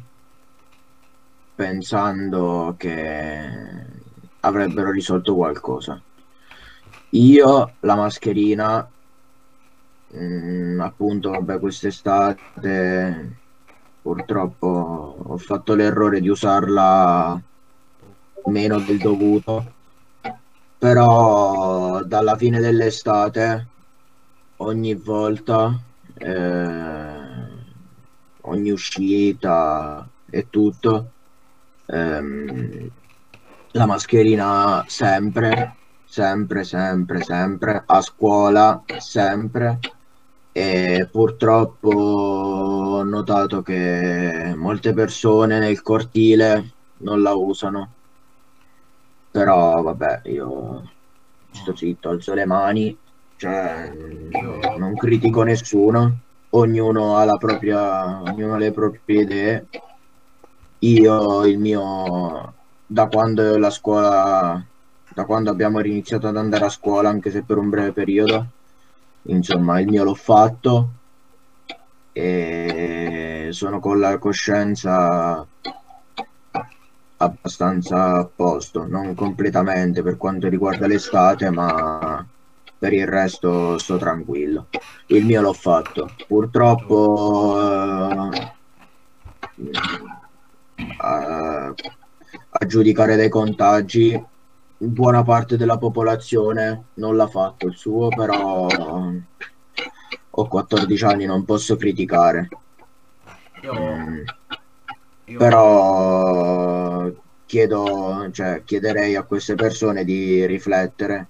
pensando 1.55 2.75
che 2.77 3.49
avrebbero 4.41 4.91
risolto 4.91 5.35
qualcosa. 5.35 6.01
Io 7.11 7.73
la 7.79 7.95
mascherina 7.95 8.89
mh, 10.07 10.23
mm, 10.23 10.79
appunto 10.81 11.29
vabbè 11.29 11.59
quest'estate 11.59 13.40
purtroppo 14.01 15.15
ho 15.23 15.37
fatto 15.37 15.75
l'errore 15.75 16.19
di 16.21 16.29
usarla 16.29 17.39
meno 18.45 18.79
del 18.79 18.97
dovuto. 18.97 19.79
Però 20.77 22.01
dalla 22.03 22.35
fine 22.35 22.59
dell'estate 22.59 23.67
ogni 24.57 24.95
volta 24.95 25.79
eh, 26.15 27.21
ogni 28.41 28.71
uscita 28.71 30.07
e 30.29 30.49
tutto 30.49 31.11
ehm, 31.85 32.89
la 33.71 33.85
mascherina 33.85 34.83
sempre 34.87 35.75
sempre 36.05 36.63
sempre 36.63 37.21
sempre 37.21 37.83
a 37.85 38.01
scuola 38.01 38.83
sempre 38.97 39.79
e 40.51 41.07
purtroppo 41.11 41.89
ho 41.89 43.03
notato 43.03 43.61
che 43.61 44.53
molte 44.55 44.93
persone 44.93 45.59
nel 45.59 45.81
cortile 45.81 46.73
non 46.97 47.21
la 47.21 47.33
usano 47.33 47.93
però 49.31 49.81
vabbè, 49.81 50.23
io 50.25 50.83
sto 51.51 51.75
zitto, 51.75 52.09
alzo 52.09 52.33
le 52.33 52.45
mani, 52.45 52.95
cioè 53.37 53.89
non 54.77 54.93
critico 54.95 55.43
nessuno, 55.43 56.19
ognuno 56.49 57.15
ha 57.15 57.23
la 57.23 57.37
propria, 57.37 58.21
ognuno 58.21 58.55
ha 58.55 58.57
le 58.57 58.73
proprie 58.73 59.21
idee. 59.21 59.67
Io 60.79 61.45
il 61.45 61.59
mio 61.59 62.53
da 62.85 63.07
quando 63.07 63.57
la 63.57 63.69
scuola 63.69 64.61
da 65.13 65.25
quando 65.25 65.51
abbiamo 65.51 65.79
iniziato 65.81 66.27
ad 66.27 66.37
andare 66.37 66.65
a 66.65 66.69
scuola, 66.69 67.09
anche 67.09 67.31
se 67.31 67.43
per 67.43 67.57
un 67.57 67.69
breve 67.69 67.93
periodo, 67.93 68.47
insomma, 69.23 69.79
il 69.79 69.87
mio 69.87 70.03
l'ho 70.03 70.15
fatto 70.15 70.89
e 72.13 73.49
sono 73.51 73.79
con 73.79 73.99
la 73.99 74.17
coscienza 74.17 75.45
abbastanza 77.17 78.15
a 78.15 78.25
posto, 78.25 78.87
non 78.87 79.13
completamente 79.13 80.01
per 80.01 80.17
quanto 80.17 80.49
riguarda 80.49 80.87
l'estate, 80.87 81.49
ma 81.51 82.25
per 82.77 82.93
il 82.93 83.05
resto 83.07 83.77
sto 83.77 83.97
tranquillo. 83.97 84.67
Il 85.07 85.25
mio 85.25 85.41
l'ho 85.41 85.53
fatto. 85.53 86.09
Purtroppo 86.27 87.59
eh, 87.61 88.53
a, 90.97 91.73
a 92.49 92.65
giudicare 92.65 93.15
dai 93.15 93.29
contagi 93.29 94.19
buona 94.87 95.23
parte 95.23 95.57
della 95.57 95.77
popolazione 95.77 96.85
non 96.95 97.15
l'ha 97.15 97.27
fatto 97.27 97.67
il 97.67 97.75
suo, 97.75 98.07
però 98.07 98.67
ho 100.29 100.47
14 100.47 101.03
anni, 101.05 101.25
non 101.25 101.45
posso 101.45 101.75
criticare. 101.75 102.47
Io... 103.61 103.73
Mm. 103.73 104.23
Io... 105.25 105.37
Però 105.37 107.09
chiedo, 107.45 108.29
cioè, 108.31 108.63
chiederei 108.65 109.15
a 109.15 109.23
queste 109.23 109.55
persone 109.55 110.03
di 110.03 110.45
riflettere, 110.45 111.27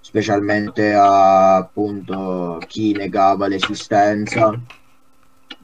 specialmente 0.00 0.92
a 0.92 1.56
appunto 1.56 2.58
chi 2.66 2.92
negava 2.92 3.46
l'esistenza 3.46 4.52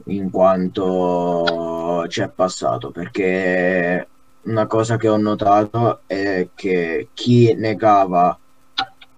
in 0.05 0.31
quanto 0.31 2.05
ci 2.07 2.21
è 2.21 2.29
passato, 2.29 2.91
perché 2.91 4.07
una 4.43 4.65
cosa 4.67 4.97
che 4.97 5.07
ho 5.07 5.17
notato 5.17 6.01
è 6.07 6.49
che 6.55 7.09
chi 7.13 7.53
negava 7.53 8.37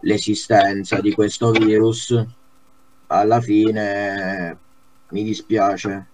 l'esistenza 0.01 0.99
di 0.99 1.13
questo 1.13 1.51
virus 1.51 2.25
alla 3.07 3.39
fine 3.39 4.57
mi 5.09 5.23
dispiace 5.23 6.05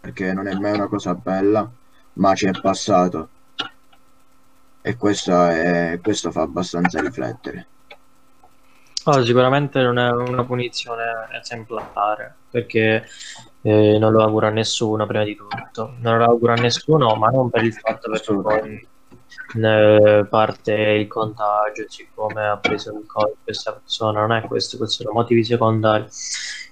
perché 0.00 0.32
non 0.32 0.46
è 0.46 0.54
mai 0.54 0.72
una 0.72 0.88
cosa 0.88 1.14
bella 1.14 1.70
ma 2.14 2.34
ci 2.34 2.46
è 2.46 2.50
passato. 2.60 3.28
E 4.82 4.96
questo, 4.96 5.46
è, 5.46 5.98
questo 6.00 6.30
fa 6.30 6.42
abbastanza 6.42 7.00
riflettere. 7.00 7.66
Oh, 9.04 9.24
sicuramente 9.24 9.82
non 9.82 9.98
è 9.98 10.10
una 10.10 10.44
punizione 10.44 11.04
esemplare 11.40 12.34
perché 12.50 13.04
eh, 13.66 13.98
non 13.98 14.12
lo 14.12 14.22
auguro 14.22 14.46
a 14.46 14.50
nessuno 14.50 15.06
prima 15.06 15.24
di 15.24 15.34
tutto. 15.34 15.94
Non 15.98 16.18
lo 16.18 16.24
auguro 16.24 16.52
a 16.52 16.56
nessuno 16.56 17.16
ma 17.16 17.30
non 17.30 17.50
per 17.50 17.64
il 17.64 17.72
fatto 17.72 18.10
che 18.12 18.22
poi 18.40 18.88
ne 19.54 20.26
parte 20.30 20.72
il 20.72 21.08
contagio 21.08 21.84
siccome 21.88 22.46
ha 22.46 22.56
preso 22.58 22.92
il 22.92 23.06
covid 23.06 23.36
questa 23.42 23.72
persona 23.72 24.20
non 24.20 24.32
è 24.32 24.42
questo 24.42 24.76
questi 24.76 25.02
sono 25.02 25.12
motivi 25.12 25.42
secondari. 25.42 26.06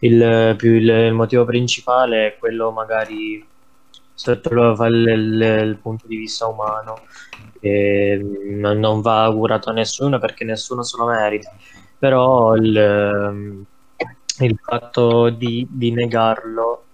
Il, 0.01 0.55
più, 0.57 0.73
il, 0.73 0.89
il 0.89 1.13
motivo 1.13 1.45
principale 1.45 2.27
è 2.29 2.39
quello 2.39 2.71
magari 2.71 3.45
sotto 4.15 4.51
il, 4.51 5.09
il, 5.09 5.43
il 5.43 5.79
punto 5.83 6.07
di 6.07 6.17
vista 6.17 6.47
umano 6.47 7.01
e 7.59 8.21
non 8.45 9.01
va 9.01 9.25
augurato 9.25 9.71
a 9.71 9.73
nessuno 9.73 10.21
perché 10.21 10.45
nessuno 10.45 10.85
se 10.85 10.97
lo 10.97 11.07
merita. 11.07 11.51
Però 11.99 12.55
il, 12.55 13.67
il 14.39 14.59
fatto 14.61 15.31
di, 15.31 15.67
di 15.71 15.91
negarlo 15.91 16.85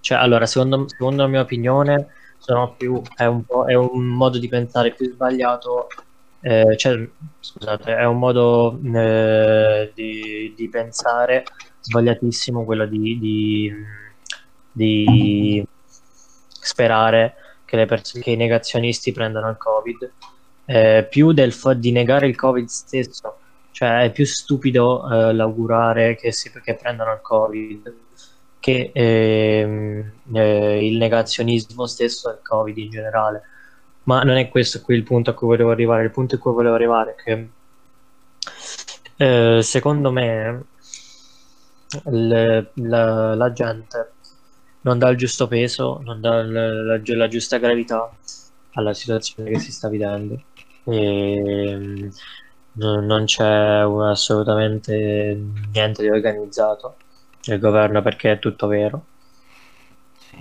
cioè, 0.00 0.18
allora, 0.18 0.46
secondo, 0.46 0.88
secondo 0.88 1.22
la 1.22 1.28
mia 1.28 1.40
opinione, 1.40 2.08
più, 2.76 3.02
è, 3.14 3.26
un 3.26 3.44
è, 3.66 3.74
un 3.74 4.06
modo 4.06 4.38
di 4.38 4.48
pensare 4.48 4.92
più 4.92 5.10
sbagliato. 5.10 5.88
Eh, 6.40 6.76
cioè, 6.76 7.06
scusate, 7.40 7.96
è 7.96 8.04
un 8.06 8.18
modo 8.18 8.80
eh, 8.94 9.92
di, 9.94 10.54
di, 10.56 10.68
pensare 10.68 11.44
sbagliatissimo 11.80 12.64
quello 12.64 12.86
di, 12.86 13.18
di, 13.18 13.72
di 14.72 15.66
sperare 16.48 17.34
che, 17.64 17.76
le 17.76 17.86
pers- 17.86 18.18
che, 18.20 18.30
i 18.30 18.36
negazionisti 18.36 19.12
prendano 19.12 19.50
il 19.50 19.56
Covid, 19.58 20.12
eh, 20.64 21.06
più 21.10 21.32
del 21.32 21.52
fa- 21.52 21.74
di 21.74 21.90
negare 21.92 22.28
il 22.28 22.36
Covid 22.36 22.66
stesso. 22.66 23.36
Cioè, 23.70 24.04
è 24.04 24.12
più 24.12 24.26
stupido 24.26 25.08
eh, 25.10 25.32
l'augurare 25.32 26.16
che, 26.16 26.32
si, 26.32 26.50
che 26.50 26.74
prendano 26.74 27.12
il 27.12 27.20
Covid 27.20 27.94
che 28.60 28.90
ehm, 28.92 30.12
eh, 30.34 30.86
il 30.86 30.96
negazionismo 30.96 31.86
stesso 31.86 32.28
del 32.28 32.40
Covid 32.42 32.76
in 32.76 32.90
generale. 32.90 33.42
Ma 34.04 34.22
non 34.22 34.36
è 34.36 34.48
questo 34.48 34.80
qui 34.80 34.94
il 34.94 35.02
punto 35.04 35.30
a 35.30 35.34
cui 35.34 35.48
volevo 35.48 35.70
arrivare. 35.70 36.04
Il 36.04 36.10
punto 36.10 36.36
a 36.36 36.38
cui 36.38 36.52
volevo 36.52 36.74
arrivare 36.74 37.14
è 37.14 37.22
che 37.22 37.48
eh, 39.16 39.62
secondo 39.62 40.10
me 40.10 40.64
le, 42.04 42.70
la, 42.74 43.34
la, 43.34 43.52
gente 43.52 44.12
non 44.82 44.98
dà 44.98 45.08
il 45.08 45.16
giusto 45.16 45.46
peso, 45.46 46.00
non 46.04 46.20
dà 46.20 46.42
la, 46.42 46.72
la, 46.72 47.00
la 47.04 47.28
giusta 47.28 47.58
gravità 47.58 48.10
alla 48.72 48.94
situazione 48.94 49.50
che 49.50 49.58
si 49.58 49.72
sta 49.72 49.88
vivendo. 49.88 50.40
E, 50.84 52.10
ehm, 52.80 53.04
non 53.04 53.24
c'è 53.24 53.44
assolutamente 54.10 55.38
niente 55.72 56.02
di 56.02 56.08
organizzato. 56.10 56.96
Del 57.44 57.58
governo 57.60 58.02
perché 58.02 58.32
è 58.32 58.38
tutto 58.38 58.66
vero. 58.66 59.04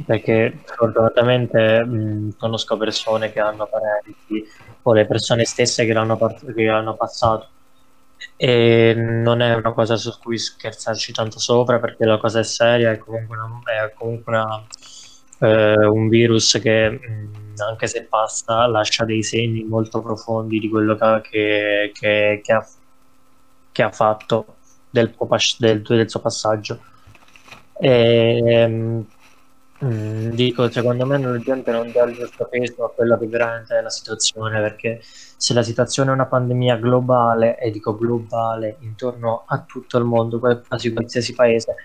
Perché 0.06 0.60
fortunatamente 0.66 1.84
mh, 1.84 2.36
conosco 2.38 2.78
persone 2.78 3.32
che 3.32 3.40
hanno 3.40 3.68
parenti 3.68 4.46
o 4.84 4.94
le 4.94 5.06
persone 5.06 5.44
stesse 5.46 5.86
che 5.86 5.94
l'hanno, 5.94 6.18
part- 6.18 6.54
che 6.54 6.64
l'hanno 6.64 6.96
passato. 6.96 7.48
E 8.36 8.94
non 8.96 9.42
è 9.42 9.54
una 9.56 9.74
cosa 9.74 9.96
su 9.96 10.12
cui 10.20 10.38
scherzarci 10.38 11.14
tanto 11.14 11.40
sopra 11.40 11.80
perché 11.80 12.06
la 12.06 12.18
cosa 12.18 12.40
è 12.40 12.44
seria, 12.44 12.92
è 12.92 12.98
comunque, 12.98 13.38
una, 13.38 13.62
è 13.86 13.94
comunque 13.94 14.34
una, 14.34 14.64
eh, 15.40 15.86
un 15.86 16.08
virus 16.10 16.60
che 16.62 16.90
mh, 16.90 17.47
anche 17.66 17.88
se 17.88 18.04
passa 18.04 18.68
lascia 18.68 19.06
dei 19.06 19.24
segni 19.24 19.64
molto 19.64 20.02
profondi 20.02 20.60
di 20.60 20.70
quello 20.70 20.96
che, 20.96 21.92
che, 21.94 22.42
che, 22.44 22.54
ha, 22.54 22.68
che 23.72 23.84
ha 23.84 23.92
fatto 23.92 24.56
del, 24.90 25.14
del, 25.60 25.82
del 25.82 26.10
suo 26.10 26.20
passaggio. 26.20 26.80
E, 27.80 28.42
ehm, 28.44 29.06
mm, 29.84 30.30
dico, 30.32 30.70
secondo 30.72 31.06
me 31.06 31.20
la 31.20 31.38
gente 31.40 31.72
non 31.72 31.92
dà 31.92 32.04
il 32.04 32.16
giusto 32.16 32.46
peso 32.46 32.86
a 32.86 32.92
quella 32.92 33.18
che 33.18 33.28
veramente 33.28 33.78
è 33.78 33.82
la 33.82 33.90
situazione, 33.90 34.60
perché 34.60 35.00
se 35.02 35.54
la 35.54 35.64
situazione 35.64 36.10
è 36.12 36.14
una 36.14 36.26
pandemia 36.26 36.78
globale, 36.78 37.58
e 37.60 37.72
dico 37.72 37.96
globale, 37.96 38.78
intorno 38.80 39.44
a 39.48 39.60
tutto 39.62 39.98
il 39.98 40.06
mondo, 40.06 40.40
quasi 40.40 40.92
qualsiasi 40.94 41.34
paese, 41.34 41.76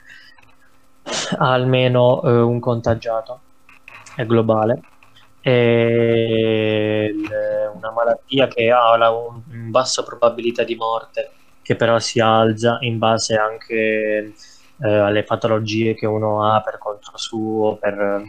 ha 1.38 1.52
almeno 1.52 2.22
eh, 2.22 2.30
un 2.40 2.60
contagiato, 2.60 3.40
è 4.16 4.24
globale. 4.24 4.80
E 5.42 7.14
una 7.74 7.90
malattia 7.90 8.46
che 8.46 8.70
ha 8.70 8.94
una 8.94 9.10
un, 9.10 9.42
un 9.50 9.70
bassa 9.70 10.02
probabilità 10.02 10.62
di 10.62 10.76
morte, 10.76 11.30
che 11.62 11.76
però 11.76 11.98
si 11.98 12.20
alza 12.20 12.78
in 12.80 12.98
base 12.98 13.36
anche 13.36 14.34
eh, 14.82 14.88
alle 14.88 15.22
patologie 15.24 15.94
che 15.94 16.06
uno 16.06 16.44
ha 16.44 16.60
per 16.60 16.78
conto 16.78 17.10
suo, 17.14 17.76
per 17.80 17.98
eh, 17.98 18.22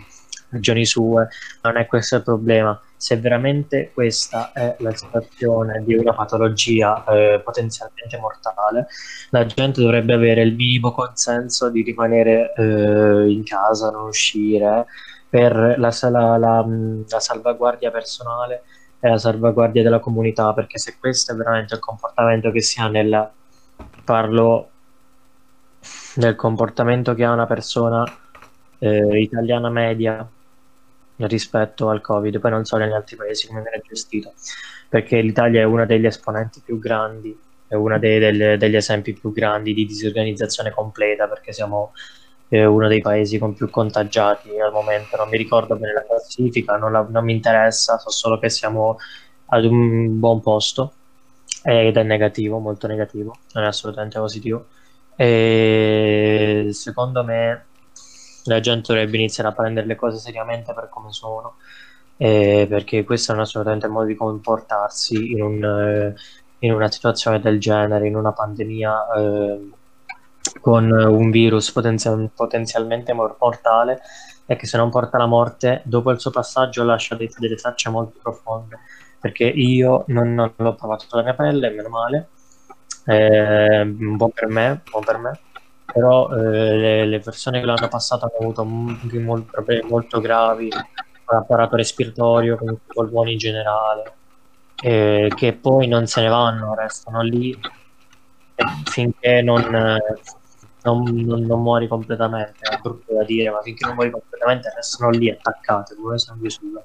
ragioni 0.50 0.86
sue, 0.86 1.28
non 1.62 1.78
è 1.78 1.86
questo 1.86 2.18
il 2.18 2.24
problema. 2.24 2.80
Se 2.96 3.18
veramente 3.18 3.92
questa 3.94 4.52
è 4.54 4.76
la 4.80 4.96
situazione 4.96 5.84
di 5.84 5.94
una 5.96 6.14
patologia 6.14 7.04
eh, 7.06 7.42
potenzialmente 7.44 8.18
mortale, 8.18 8.88
la 9.32 9.46
gente 9.46 9.82
dovrebbe 9.82 10.14
avere 10.14 10.42
il 10.42 10.56
minimo 10.56 10.92
consenso 10.94 11.70
di 11.70 11.82
rimanere 11.82 12.54
eh, 12.56 13.30
in 13.30 13.44
casa, 13.44 13.90
non 13.92 14.08
uscire, 14.08 14.86
per 15.34 15.80
la, 15.80 15.92
la, 16.12 16.38
la, 16.38 16.66
la 17.10 17.20
salvaguardia 17.20 17.90
personale 17.90 18.62
e 19.00 19.10
la 19.10 19.18
salvaguardia 19.18 19.82
della 19.82 19.98
comunità, 19.98 20.54
perché 20.54 20.78
se 20.78 20.98
questo 21.00 21.32
è 21.32 21.36
veramente 21.36 21.74
il 21.74 21.80
comportamento 21.80 22.52
che 22.52 22.62
si 22.62 22.80
ha 22.80 22.88
nel 22.88 23.32
parlo 24.04 24.70
del 26.14 26.36
comportamento 26.36 27.16
che 27.16 27.24
ha 27.24 27.32
una 27.32 27.48
persona 27.48 28.06
eh, 28.78 29.20
italiana 29.22 29.72
media 29.72 30.30
rispetto 31.16 31.90
al 31.90 32.02
Covid, 32.02 32.40
poi 32.40 32.52
non 32.52 32.64
so 32.64 32.78
negli 32.78 32.94
altri 32.94 33.16
paesi 33.16 33.48
come 33.48 33.64
viene 33.64 33.82
gestito, 33.84 34.34
perché 34.88 35.20
l'Italia 35.20 35.62
è 35.62 35.64
uno 35.64 35.88
degli 35.88 36.06
esponenti 36.06 36.62
più 36.64 36.78
grandi, 36.78 37.36
è 37.68 37.74
uno 37.74 37.98
dei, 37.98 38.20
delle, 38.20 38.58
degli 38.58 38.76
esempi 38.76 39.14
più 39.14 39.32
grandi 39.32 39.74
di 39.74 39.88
disorganizzazione 39.88 40.70
completa, 40.70 41.28
perché 41.28 41.54
siamo 41.54 41.94
eh, 42.54 42.66
uno 42.66 42.88
dei 42.88 43.02
paesi 43.02 43.40
con 43.40 43.56
più 43.56 43.68
contagiati 43.70 44.60
al 44.60 44.72
momento, 44.72 45.18
non 45.18 45.28
mi 45.28 45.38
ricordo 45.38 45.76
bene 45.76 45.94
la 45.94 46.06
classifica, 46.06 46.78
non, 46.78 46.92
la, 46.92 47.06
non 47.10 47.24
mi 47.24 47.34
interessa, 47.34 47.98
so 47.98 48.12
solo 48.12 48.38
che 48.38 48.50
siamo 48.50 48.98
ad 49.48 49.66
un 49.66 50.20
buon 50.20 50.40
posto 50.40 50.94
ed 51.64 51.98
è 51.98 52.04
negativo, 52.04 52.60
molto 52.60 52.86
negativo, 52.86 53.38
non 53.54 53.64
è 53.64 53.68
assolutamente 53.68 54.20
positivo. 54.20 54.68
E 55.16 56.70
secondo 56.74 57.24
me 57.24 57.66
la 58.44 58.60
gente 58.60 58.94
dovrebbe 58.94 59.18
iniziare 59.18 59.50
a 59.50 59.54
prendere 59.54 59.88
le 59.88 59.96
cose 59.96 60.20
seriamente 60.20 60.74
per 60.76 60.90
come 60.90 61.12
sono, 61.12 61.56
eh, 62.18 62.68
perché 62.70 63.04
questo 63.04 63.32
non 63.32 63.42
è 63.42 63.46
assolutamente 63.46 63.88
il 63.88 63.92
modo 63.94 64.06
di 64.06 64.16
comportarsi 64.16 65.32
in, 65.32 65.42
un, 65.42 65.64
eh, 65.64 66.16
in, 66.60 66.72
una 66.72 66.92
situazione 66.92 67.40
del 67.40 67.60
genere, 67.60 68.08
in 68.08 68.16
una 68.16 68.32
pandemia 68.32 69.12
eh, 69.18 69.60
con 70.60 70.90
un 70.90 71.32
virus 71.32 71.72
potenzial- 71.72 72.30
potenzialmente 72.34 73.14
mortale 73.14 74.02
è 74.46 74.56
che 74.56 74.68
se 74.68 74.78
non 74.78 74.90
porta 74.90 75.18
la 75.18 75.26
morte, 75.26 75.82
dopo 75.86 76.12
il 76.12 76.20
suo 76.20 76.32
passaggio 76.32 76.84
lascia 76.84 77.16
dei, 77.16 77.30
delle 77.38 77.56
tracce 77.56 77.90
molto 77.90 78.20
profonde, 78.22 78.80
perché 79.20 79.46
io 79.46 80.04
non, 80.08 80.34
non 80.34 80.54
l'ho 80.56 80.76
provato 80.76 81.06
sulla 81.08 81.24
mia 81.24 81.34
pelle, 81.34 81.70
meno 81.70 81.90
male, 81.90 82.30
eh, 83.06 83.94
po' 84.18 84.30
per 84.30 84.48
me, 84.48 84.82
po' 84.90 85.00
per 85.00 85.18
me, 85.18 85.40
però 85.86 86.30
eh, 86.32 86.78
le, 86.78 87.06
le, 87.06 87.20
persone 87.20 87.60
che 87.60 87.66
l'hanno 87.66 87.88
passato 87.88 88.26
hanno 88.26 88.38
avuto 88.40 88.64
molto, 88.66 89.52
problemi 89.52 89.90
molto 89.90 90.20
gravi, 90.20 90.70
l'apparato 91.28 91.76
respiratorio, 91.76 92.58
con 92.58 92.74
i 92.74 92.78
polmoni 92.86 93.34
in 93.34 93.38
generale, 93.38 94.14
eh, 94.82 95.32
che 95.36 95.54
poi 95.54 95.88
non 95.88 96.06
se 96.08 96.22
ne 96.22 96.28
vanno, 96.28 96.76
restano 96.76 97.22
lì. 97.22 97.58
Finché 98.86 99.42
non, 99.42 99.98
non, 100.84 101.04
non, 101.04 101.42
non, 101.42 101.62
muori 101.62 101.88
completamente, 101.88 102.60
è 102.62 102.78
brutto 102.82 103.14
da 103.14 103.24
dire, 103.24 103.50
ma 103.50 103.62
finché 103.62 103.86
non 103.86 103.96
muori 103.96 104.12
completamente 104.12 104.72
restano 104.76 105.12
lì 105.12 105.30
attaccate 105.30 105.96
come 105.96 106.18
sanguisuga. 106.18 106.82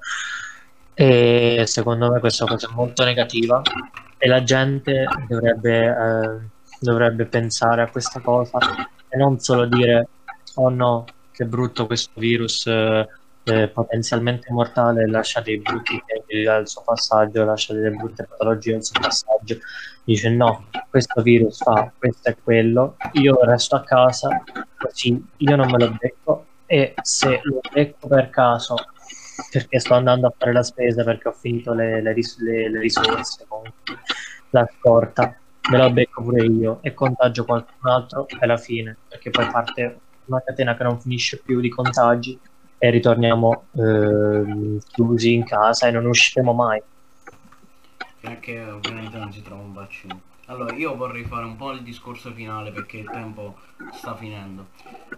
E 0.93 1.63
secondo 1.65 2.11
me 2.11 2.19
questa 2.19 2.45
cosa 2.45 2.67
è 2.67 2.73
molto 2.73 3.03
negativa 3.05 3.61
e 4.17 4.27
la 4.27 4.43
gente 4.43 5.05
dovrebbe, 5.27 5.87
eh, 5.87 6.47
dovrebbe 6.79 7.25
pensare 7.25 7.81
a 7.81 7.89
questa 7.89 8.19
cosa 8.19 8.57
e 9.07 9.17
non 9.17 9.39
solo 9.39 9.65
dire 9.65 10.07
oh 10.55 10.69
no, 10.69 11.05
che 11.31 11.45
brutto 11.45 11.85
questo 11.85 12.19
virus 12.19 12.65
eh, 12.67 13.07
eh, 13.49 13.67
potenzialmente 13.67 14.51
mortale 14.51 15.07
lascia 15.07 15.41
dei 15.41 15.59
brutti 15.59 16.01
segni 16.05 16.45
al 16.45 16.67
suo 16.67 16.81
passaggio, 16.83 17.43
lascia 17.43 17.73
delle 17.73 17.91
brutte 17.91 18.25
patologie 18.25 18.75
al 18.75 18.83
suo 18.83 18.99
passaggio. 18.99 19.57
Dice 20.03 20.29
no, 20.29 20.67
questo 20.89 21.21
virus 21.21 21.57
fa 21.61 21.91
questo 21.97 22.29
e 22.29 22.37
quello, 22.41 22.95
io 23.13 23.37
resto 23.43 23.75
a 23.75 23.83
casa, 23.83 24.43
così 24.77 25.23
io 25.37 25.55
non 25.55 25.69
me 25.69 25.77
lo 25.77 25.95
becco 25.99 26.45
e 26.65 26.93
se 27.01 27.39
lo 27.43 27.59
becco 27.71 28.07
per 28.07 28.29
caso 28.29 28.75
perché 29.51 29.79
sto 29.79 29.93
andando 29.93 30.27
a 30.27 30.33
fare 30.37 30.51
la 30.51 30.63
spesa 30.63 31.03
perché 31.03 31.29
ho 31.29 31.31
finito 31.33 31.73
le, 31.73 32.01
le, 32.01 32.13
ris- 32.13 32.39
le, 32.39 32.69
le 32.69 32.79
risorse, 32.79 33.45
la 34.49 34.67
scorta, 34.77 35.35
me 35.71 35.77
lo 35.77 35.91
becco 35.91 36.21
pure 36.21 36.45
io 36.45 36.79
e 36.81 36.93
contagio 36.93 37.45
qualcun 37.45 37.89
altro 37.89 38.27
e 38.27 38.37
alla 38.39 38.57
fine, 38.57 38.97
perché 39.07 39.29
poi 39.29 39.47
parte 39.49 39.99
una 40.25 40.41
catena 40.45 40.75
che 40.75 40.83
non 40.83 40.99
finisce 40.99 41.39
più 41.39 41.59
di 41.59 41.69
contagi 41.69 42.39
e 42.79 42.89
ritorniamo 42.89 43.65
eh, 43.73 44.79
chiusi 44.87 45.33
in 45.33 45.43
casa 45.43 45.87
e 45.87 45.91
non 45.91 46.05
usciremo 46.05 46.53
mai. 46.53 46.81
Perché 48.21 48.63
ovviamente 48.63 49.17
non 49.17 49.31
si 49.33 49.41
trova 49.41 49.61
un 49.61 49.73
vaccino. 49.73 50.21
Allora, 50.45 50.73
io 50.73 50.95
vorrei 50.95 51.25
fare 51.25 51.45
un 51.45 51.57
po' 51.57 51.71
il 51.71 51.83
discorso 51.83 52.31
finale 52.31 52.71
perché 52.71 52.97
il 52.97 53.09
tempo 53.09 53.57
sta 53.91 54.15
finendo. 54.15 54.67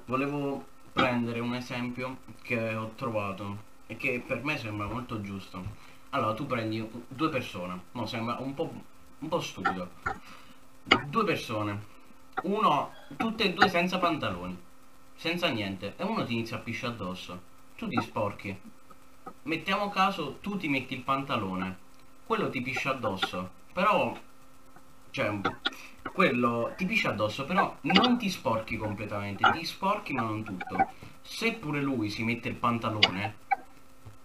Volevo 0.06 0.66
prendere 0.92 1.40
un 1.40 1.54
esempio 1.54 2.18
che 2.42 2.76
ho 2.76 2.92
trovato 2.96 3.70
e 3.88 3.96
che 3.96 4.22
per 4.26 4.44
me 4.44 4.58
sembra 4.58 4.88
molto 4.88 5.22
giusto. 5.22 5.64
Allora, 6.10 6.34
tu 6.34 6.48
prendi 6.48 6.86
due 7.08 7.30
persone, 7.30 7.80
no, 7.92 8.06
sembra 8.08 8.38
un 8.40 8.54
po', 8.56 8.74
un 9.20 9.28
po 9.28 9.40
stupido. 9.40 9.90
Due 11.08 11.24
persone, 11.24 11.80
uno, 12.44 12.92
tutte 13.16 13.44
e 13.44 13.54
due 13.54 13.70
senza 13.70 14.00
pantaloni, 14.00 14.58
senza 15.16 15.48
niente, 15.48 15.94
e 15.96 16.04
uno 16.04 16.26
ti 16.26 16.34
inizia 16.34 16.58
a 16.58 16.60
pisciare 16.60 16.94
addosso 16.94 17.50
tu 17.82 17.88
ti 17.88 18.00
sporchi. 18.00 18.56
Mettiamo 19.44 19.90
caso 19.90 20.38
tu 20.40 20.56
ti 20.56 20.68
metti 20.68 20.94
il 20.94 21.02
pantalone, 21.02 21.78
quello 22.28 22.52
ti 22.52 22.62
piscia 22.62 22.92
addosso, 22.92 23.50
però, 23.74 24.16
cioè, 25.10 25.40
quello 26.14 26.74
ti 26.78 26.86
piscia 26.86 27.10
addosso, 27.10 27.44
però 27.46 27.76
non 27.82 28.20
ti 28.20 28.30
sporchi 28.30 28.78
completamente, 28.78 29.50
ti 29.52 29.66
sporchi 29.66 30.14
ma 30.14 30.22
non 30.22 30.44
tutto. 30.44 30.90
Se 31.24 31.54
pure 31.54 31.82
lui 31.82 32.12
si 32.12 32.24
mette 32.24 32.50
il 32.50 32.56
pantalone, 32.56 33.38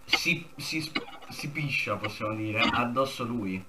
si, 0.05 0.45
si, 0.55 0.91
si 1.29 1.49
piscia, 1.49 1.95
possiamo 1.95 2.35
dire, 2.35 2.61
addosso 2.61 3.23
lui. 3.23 3.63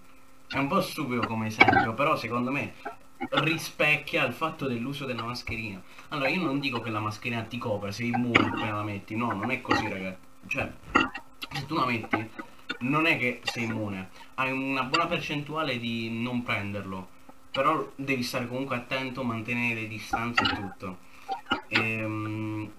È 0.46 0.58
un 0.58 0.66
po' 0.66 0.82
stupido 0.82 1.26
come 1.26 1.46
esempio, 1.46 1.94
però 1.94 2.14
secondo 2.16 2.50
me 2.50 2.74
rispecchia 3.18 4.24
il 4.24 4.32
fatto 4.32 4.66
dell'uso 4.66 5.04
della 5.04 5.24
mascherina. 5.24 5.82
Allora, 6.08 6.28
io 6.28 6.42
non 6.42 6.60
dico 6.60 6.80
che 6.80 6.90
la 6.90 7.00
mascherina 7.00 7.42
ti 7.42 7.58
copre, 7.58 7.92
sei 7.92 8.08
immune 8.08 8.48
appena 8.48 8.76
la 8.76 8.82
metti, 8.82 9.16
no, 9.16 9.32
non 9.32 9.50
è 9.50 9.60
così, 9.60 9.88
ragazzi. 9.88 10.26
Cioè, 10.46 10.72
se 11.52 11.66
tu 11.66 11.74
la 11.74 11.86
metti, 11.86 12.30
non 12.80 13.06
è 13.06 13.18
che 13.18 13.40
sei 13.44 13.64
immune, 13.64 14.10
hai 14.34 14.52
una 14.52 14.84
buona 14.84 15.06
percentuale 15.06 15.78
di 15.78 16.08
non 16.10 16.42
prenderlo, 16.42 17.08
però 17.50 17.92
devi 17.96 18.22
stare 18.22 18.46
comunque 18.46 18.76
attento, 18.76 19.24
mantenere 19.24 19.82
le 19.82 19.88
distanze 19.88 20.44
e 20.44 20.54
tutto. 20.54 20.98
Ehm, 21.68 22.70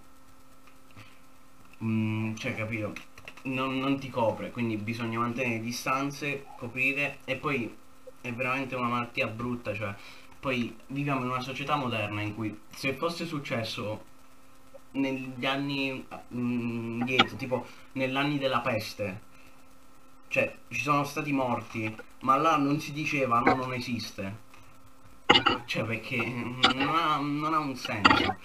mm, 1.84 2.36
cioè, 2.36 2.56
capito? 2.56 2.94
Non, 3.44 3.78
non 3.78 4.00
ti 4.00 4.10
copre, 4.10 4.52
quindi 4.52 4.78
bisogna 4.78 5.20
mantenere 5.20 5.56
le 5.56 5.62
distanze, 5.62 6.46
coprire 6.58 7.20
e 7.26 7.36
poi 7.36 7.74
è 8.22 8.34
veramente 8.34 8.76
una 8.76 8.88
malattia 8.88 9.28
brutta, 9.28 9.74
cioè 9.74 9.96
poi 10.40 10.76
viviamo 10.88 11.22
in 11.22 11.30
una 11.30 11.42
società 11.42 11.76
moderna 11.76 12.22
in 12.22 12.34
cui 12.36 12.58
se 12.70 12.94
fosse 12.94 13.26
successo 13.26 14.06
negli 14.92 15.46
anni 15.46 16.06
mm, 16.34 17.00
indietro, 17.02 17.36
tipo 17.36 17.66
negli 17.94 18.16
anni 18.16 18.38
della 18.38 18.62
peste, 18.62 19.22
cioè 20.30 20.56
ci 20.70 20.82
sono 20.82 21.04
stati 21.04 21.32
morti, 21.32 21.96
ma 22.22 22.38
là 22.38 22.58
non 22.58 22.80
si 22.80 22.94
diceva 22.94 23.40
no, 23.40 23.54
non 23.56 23.74
esiste. 23.74 24.48
Cioè 25.66 25.84
perché 25.84 26.18
non 26.18 26.96
ha, 26.96 27.18
non 27.18 27.54
ha 27.54 27.60
un 27.60 27.76
senso. 27.76 28.38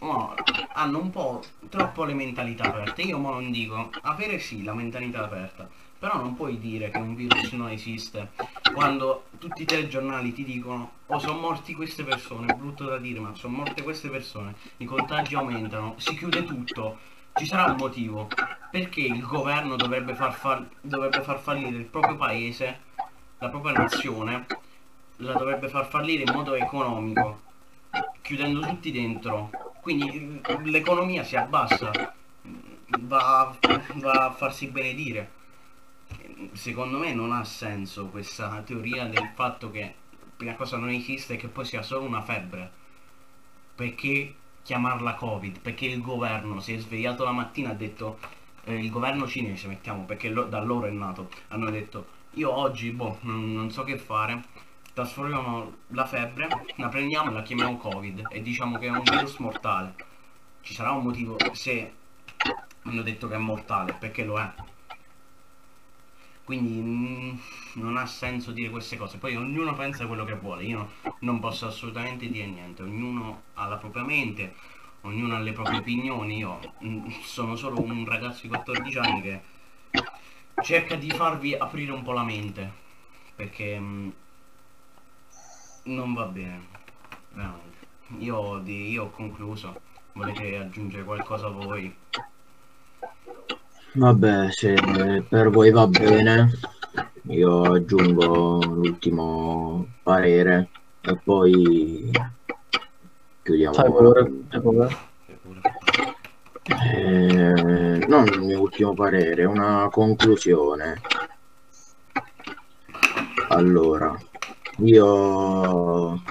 Oh, 0.00 0.34
hanno 0.74 0.98
un 0.98 1.10
po' 1.10 1.42
troppo 1.70 2.04
le 2.04 2.12
mentalità 2.14 2.64
aperte. 2.64 3.02
Io 3.02 3.18
mo 3.18 3.30
non 3.32 3.50
dico, 3.50 3.90
avere 4.02 4.38
sì 4.38 4.62
la 4.62 4.74
mentalità 4.74 5.24
aperta, 5.24 5.68
però 5.98 6.18
non 6.18 6.34
puoi 6.36 6.58
dire 6.58 6.90
che 6.90 6.98
un 6.98 7.14
virus 7.14 7.52
non 7.52 7.70
esiste 7.70 8.32
quando 8.74 9.24
tutti 9.38 9.62
i 9.62 9.64
telegiornali 9.64 10.34
ti 10.34 10.44
dicono 10.44 10.90
oh 11.06 11.18
sono 11.18 11.38
morti 11.38 11.74
queste 11.74 12.04
persone, 12.04 12.52
brutto 12.52 12.84
da 12.84 12.98
dire 12.98 13.20
ma 13.20 13.34
sono 13.34 13.56
morte 13.56 13.82
queste 13.82 14.10
persone, 14.10 14.54
i 14.78 14.84
contagi 14.84 15.34
aumentano, 15.34 15.94
si 15.96 16.14
chiude 16.14 16.44
tutto, 16.44 16.98
ci 17.34 17.46
sarà 17.46 17.70
un 17.70 17.76
motivo 17.78 18.28
perché 18.70 19.00
il 19.00 19.22
governo 19.22 19.76
dovrebbe 19.76 20.14
far, 20.14 20.34
fall 20.34 20.68
dovrebbe 20.82 21.22
far 21.22 21.40
fallire 21.40 21.76
il 21.78 21.84
proprio 21.86 22.16
paese, 22.16 22.80
la 23.38 23.48
propria 23.48 23.72
nazione, 23.72 24.46
la 25.16 25.32
dovrebbe 25.32 25.68
far 25.68 25.88
fallire 25.88 26.24
in 26.24 26.32
modo 26.34 26.54
economico, 26.54 27.40
chiudendo 28.20 28.60
tutti 28.60 28.92
dentro, 28.92 29.50
quindi 29.86 30.42
l'economia 30.64 31.22
si 31.22 31.36
abbassa, 31.36 32.12
va, 33.02 33.56
va 33.94 34.24
a 34.24 34.32
farsi 34.32 34.66
benedire. 34.66 35.30
Secondo 36.54 36.98
me 36.98 37.14
non 37.14 37.30
ha 37.30 37.44
senso 37.44 38.06
questa 38.06 38.62
teoria 38.62 39.06
del 39.06 39.30
fatto 39.32 39.70
che 39.70 39.94
prima 40.36 40.56
cosa 40.56 40.76
non 40.76 40.88
esiste 40.88 41.34
e 41.34 41.36
che 41.36 41.46
poi 41.46 41.64
sia 41.64 41.82
solo 41.82 42.04
una 42.04 42.20
febbre. 42.20 42.68
Perché 43.76 44.34
chiamarla 44.64 45.14
covid? 45.14 45.60
Perché 45.60 45.86
il 45.86 46.02
governo 46.02 46.58
si 46.58 46.74
è 46.74 46.78
svegliato 46.78 47.22
la 47.22 47.30
mattina 47.30 47.68
e 47.68 47.72
ha 47.72 47.76
detto 47.76 48.18
eh, 48.64 48.74
il 48.74 48.90
governo 48.90 49.28
cinese 49.28 49.68
mettiamo 49.68 50.02
perché 50.02 50.30
lo, 50.30 50.46
da 50.46 50.60
loro 50.60 50.86
è 50.86 50.90
nato 50.90 51.30
hanno 51.48 51.70
detto 51.70 52.14
io 52.32 52.52
oggi 52.52 52.90
boh 52.90 53.18
non, 53.20 53.54
non 53.54 53.70
so 53.70 53.84
che 53.84 53.96
fare 53.96 54.42
trasformiamo 54.96 55.76
la 55.88 56.06
febbre 56.06 56.48
la 56.76 56.88
prendiamo 56.88 57.28
e 57.28 57.34
la 57.34 57.42
chiamiamo 57.42 57.76
covid 57.76 58.28
e 58.30 58.40
diciamo 58.40 58.78
che 58.78 58.86
è 58.86 58.88
un 58.88 59.02
virus 59.02 59.36
mortale. 59.36 59.94
Ci 60.62 60.72
sarà 60.72 60.92
un 60.92 61.02
motivo 61.02 61.36
se 61.52 61.92
hanno 62.80 63.02
detto 63.02 63.28
che 63.28 63.34
è 63.34 63.38
mortale 63.38 63.92
perché 63.92 64.24
lo 64.24 64.38
è. 64.38 64.50
Quindi 66.44 66.80
mm, 66.80 67.36
non 67.74 67.98
ha 67.98 68.06
senso 68.06 68.52
dire 68.52 68.70
queste 68.70 68.96
cose. 68.96 69.18
Poi 69.18 69.36
ognuno 69.36 69.74
pensa 69.74 70.06
quello 70.06 70.24
che 70.24 70.34
vuole. 70.34 70.64
Io 70.64 70.92
non 71.20 71.40
posso 71.40 71.66
assolutamente 71.66 72.30
dire 72.30 72.46
niente. 72.46 72.82
Ognuno 72.82 73.42
ha 73.52 73.66
la 73.66 73.76
propria 73.76 74.02
mente 74.02 74.54
ognuno 75.02 75.36
ha 75.36 75.40
le 75.40 75.52
proprie 75.52 75.80
opinioni. 75.80 76.38
Io 76.38 76.58
mm, 76.82 77.08
sono 77.22 77.54
solo 77.54 77.82
un 77.82 78.06
ragazzo 78.06 78.40
di 78.42 78.48
14 78.48 78.98
anni 78.98 79.20
che 79.20 79.40
cerca 80.62 80.94
di 80.94 81.10
farvi 81.10 81.54
aprire 81.54 81.92
un 81.92 82.02
po' 82.02 82.12
la 82.12 82.24
mente 82.24 82.84
perché 83.34 83.78
mh, 83.78 83.84
mm, 83.84 84.10
non 85.86 86.14
va 86.14 86.24
bene 86.26 86.66
veramente 87.32 87.86
io, 88.18 88.58
di, 88.58 88.90
io 88.90 89.04
ho 89.04 89.10
concluso 89.10 89.80
volete 90.12 90.56
aggiungere 90.56 91.02
qualcosa 91.02 91.48
voi 91.48 91.94
Vabbè, 93.98 94.50
se 94.50 94.74
per 95.26 95.48
voi 95.48 95.70
va 95.70 95.86
bene, 95.86 96.50
io 97.28 97.62
aggiungo 97.62 98.62
l'ultimo 98.62 99.86
parere 100.02 100.68
e 101.00 101.16
poi 101.16 102.10
chiudiamo. 103.42 103.72
Fai 103.72 103.90
pure, 103.90 104.32
fai 104.50 104.60
pure. 104.60 104.96
Eh, 106.92 108.06
non 108.06 108.26
il 108.26 108.40
mio 108.42 108.60
ultimo 108.60 108.92
parere, 108.92 109.46
una 109.46 109.88
conclusione. 109.90 111.00
Allora, 113.48 114.14
io 114.78 116.22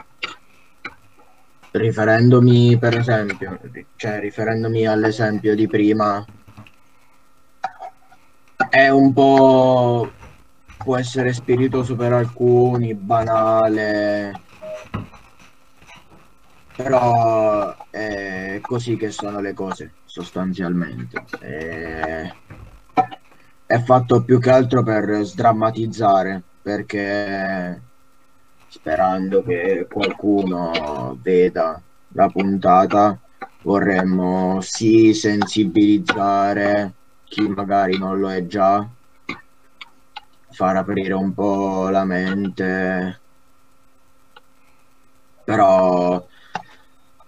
riferendomi 1.71 2.77
per 2.77 2.97
esempio, 2.97 3.60
cioè 3.95 4.19
riferendomi 4.19 4.86
all'esempio 4.86 5.55
di 5.55 5.67
prima, 5.67 6.25
è 8.69 8.89
un 8.89 9.13
po' 9.13 10.12
può 10.77 10.97
essere 10.97 11.34
spiritoso 11.34 11.95
per 11.95 12.13
alcuni, 12.13 12.93
banale, 12.93 14.39
però 16.75 17.75
è 17.89 18.60
così 18.62 18.95
che 18.95 19.12
sono 19.12 19.39
le 19.39 19.53
cose 19.53 19.93
sostanzialmente. 20.05 21.23
È, 21.39 22.31
è 23.65 23.79
fatto 23.79 24.23
più 24.23 24.39
che 24.39 24.51
altro 24.51 24.84
per 24.84 25.23
sdrammatizzare, 25.23 26.41
perché 26.62 27.81
sperando 28.76 29.42
che 29.42 29.88
qualcuno 29.90 31.18
veda 31.22 31.82
la 32.10 32.28
puntata 32.28 33.18
vorremmo 33.62 34.60
sì 34.60 35.14
sensibilizzare 35.14 36.94
chi 37.24 37.48
magari 37.48 37.98
non 37.98 38.20
lo 38.20 38.30
è 38.30 38.46
già 38.46 38.86
far 40.50 40.76
aprire 40.76 41.14
un 41.14 41.34
po' 41.34 41.88
la 41.90 42.04
mente. 42.04 43.22
Però 45.46 46.28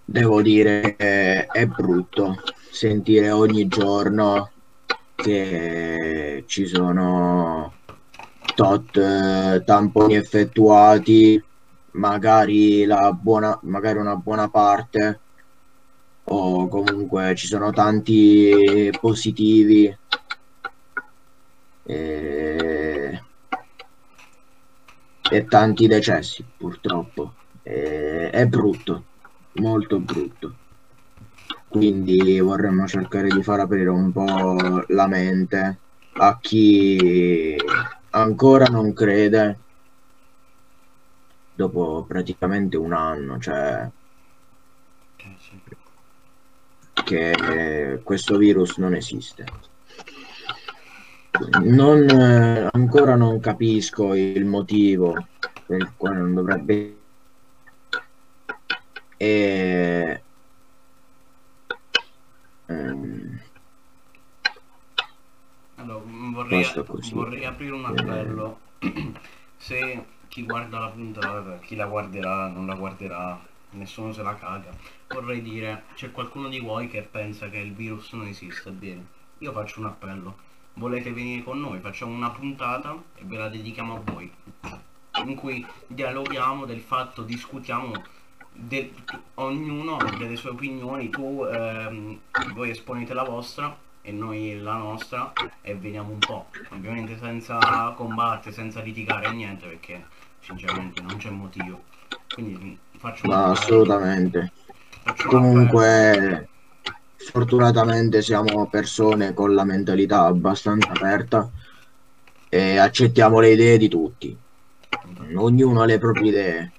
devo 0.04 0.42
dire 0.42 0.96
che 0.96 1.46
è 1.46 1.66
brutto 1.66 2.36
sentire 2.70 3.30
ogni 3.30 3.66
giorno 3.68 4.52
che 5.14 6.44
ci 6.46 6.66
sono 6.66 7.77
tot 8.58 8.96
eh, 8.96 9.62
tamponi 9.64 10.16
effettuati, 10.16 11.40
magari, 11.92 12.84
buona, 13.20 13.56
magari 13.62 13.98
una 13.98 14.16
buona 14.16 14.48
parte 14.48 15.20
o 16.24 16.66
comunque 16.66 17.36
ci 17.36 17.46
sono 17.46 17.70
tanti 17.70 18.90
positivi. 19.00 19.96
E, 21.84 23.22
e 25.30 25.44
tanti 25.44 25.86
decessi 25.86 26.44
purtroppo. 26.56 27.34
E, 27.62 28.30
è 28.30 28.44
brutto 28.46 29.04
molto 29.52 30.00
brutto. 30.00 30.54
Quindi 31.68 32.40
vorremmo 32.40 32.88
cercare 32.88 33.28
di 33.28 33.42
far 33.44 33.60
aprire 33.60 33.90
un 33.90 34.10
po' 34.10 34.82
la 34.88 35.06
mente 35.06 35.78
a 36.14 36.38
chi 36.40 37.56
ancora 38.10 38.66
non 38.66 38.92
crede 38.92 39.58
dopo 41.54 42.04
praticamente 42.06 42.76
un 42.76 42.92
anno, 42.92 43.38
cioè 43.38 43.90
che 47.04 48.00
questo 48.02 48.36
virus 48.36 48.76
non 48.78 48.94
esiste. 48.94 49.44
Non, 51.62 52.68
ancora 52.72 53.14
non 53.14 53.38
capisco 53.40 54.14
il 54.14 54.44
motivo 54.44 55.14
per 55.66 55.80
il 55.80 55.92
quale 55.96 56.18
non 56.18 56.34
dovrebbe 56.34 56.98
e 59.20 60.22
ehm, 62.66 63.40
allora, 65.74 66.04
vorrei, 66.32 66.66
vorrei 67.12 67.44
aprire 67.44 67.72
un 67.72 67.84
appello. 67.84 68.60
Se 69.56 70.04
chi 70.28 70.44
guarda 70.44 70.78
la 70.78 70.88
puntata, 70.88 71.58
chi 71.58 71.74
la 71.74 71.86
guarderà, 71.86 72.48
non 72.48 72.66
la 72.66 72.74
guarderà, 72.74 73.40
nessuno 73.70 74.12
se 74.12 74.22
la 74.22 74.36
caga. 74.36 74.70
Vorrei 75.08 75.42
dire, 75.42 75.84
c'è 75.94 76.10
qualcuno 76.10 76.48
di 76.48 76.60
voi 76.60 76.88
che 76.88 77.02
pensa 77.02 77.48
che 77.48 77.58
il 77.58 77.72
virus 77.72 78.12
non 78.12 78.26
esiste, 78.26 78.70
bene. 78.70 79.06
Io 79.38 79.52
faccio 79.52 79.80
un 79.80 79.86
appello. 79.86 80.36
Volete 80.74 81.12
venire 81.12 81.42
con 81.42 81.60
noi? 81.60 81.80
Facciamo 81.80 82.14
una 82.14 82.30
puntata 82.30 82.96
e 83.16 83.22
ve 83.24 83.36
la 83.36 83.48
dedichiamo 83.48 83.96
a 83.96 84.00
voi. 84.04 84.32
In 85.24 85.34
cui 85.34 85.66
dialoghiamo 85.88 86.64
del 86.66 86.80
fatto, 86.80 87.22
discutiamo 87.22 88.04
de, 88.52 88.92
ognuno 89.34 89.96
delle 90.16 90.36
sue 90.36 90.50
opinioni, 90.50 91.08
tu 91.10 91.44
ehm, 91.44 92.18
voi 92.54 92.70
esponete 92.70 93.14
la 93.14 93.24
vostra 93.24 93.76
e 94.08 94.12
noi 94.12 94.58
la 94.62 94.76
nostra 94.76 95.34
e 95.60 95.74
vediamo 95.74 96.12
un 96.12 96.18
po'. 96.18 96.46
Ovviamente 96.70 97.18
senza 97.20 97.58
combattere, 97.94 98.54
senza 98.54 98.80
litigare 98.80 99.30
niente 99.32 99.66
perché 99.66 100.02
sinceramente 100.40 101.02
non 101.02 101.18
c'è 101.18 101.28
motivo. 101.28 101.82
Quindi 102.32 102.78
faccio 102.96 103.26
Ma 103.26 103.50
assolutamente. 103.50 104.52
Faccio 105.02 105.28
Comunque 105.28 106.48
fortunatamente 107.16 108.22
siamo 108.22 108.66
persone 108.68 109.34
con 109.34 109.54
la 109.54 109.64
mentalità 109.64 110.22
abbastanza 110.22 110.88
aperta 110.88 111.50
e 112.48 112.78
accettiamo 112.78 113.40
le 113.40 113.50
idee 113.50 113.76
di 113.76 113.88
tutti. 113.88 114.34
Ognuno 115.34 115.82
ha 115.82 115.84
le 115.84 115.98
proprie 115.98 116.30
idee. 116.30 116.72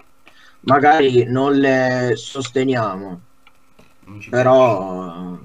Magari 0.62 1.26
non 1.26 1.54
le 1.54 2.14
sosteniamo, 2.16 3.22
però 4.32 5.38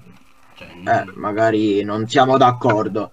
eh, 0.59 1.05
magari 1.15 1.83
non 1.83 2.09
siamo 2.09 2.37
d'accordo, 2.37 3.13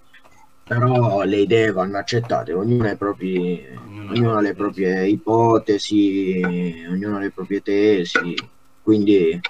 però 0.64 1.22
le 1.22 1.38
idee 1.38 1.72
vanno 1.72 1.98
accettate, 1.98 2.52
ognuno, 2.52 2.88
ha, 2.88 2.96
propri, 2.96 3.66
ognuno 4.10 4.36
ha 4.36 4.40
le 4.40 4.54
proprie 4.54 5.08
ipotesi, 5.08 6.40
ognuno 6.88 7.16
ha 7.16 7.20
le 7.20 7.30
proprie 7.30 7.62
tesi, 7.62 8.34
quindi 8.82 9.40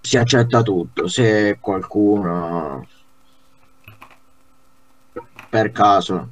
si 0.00 0.16
accetta 0.16 0.62
tutto. 0.62 1.08
Se 1.08 1.58
qualcuno 1.60 2.86
per 5.48 5.72
caso 5.72 6.28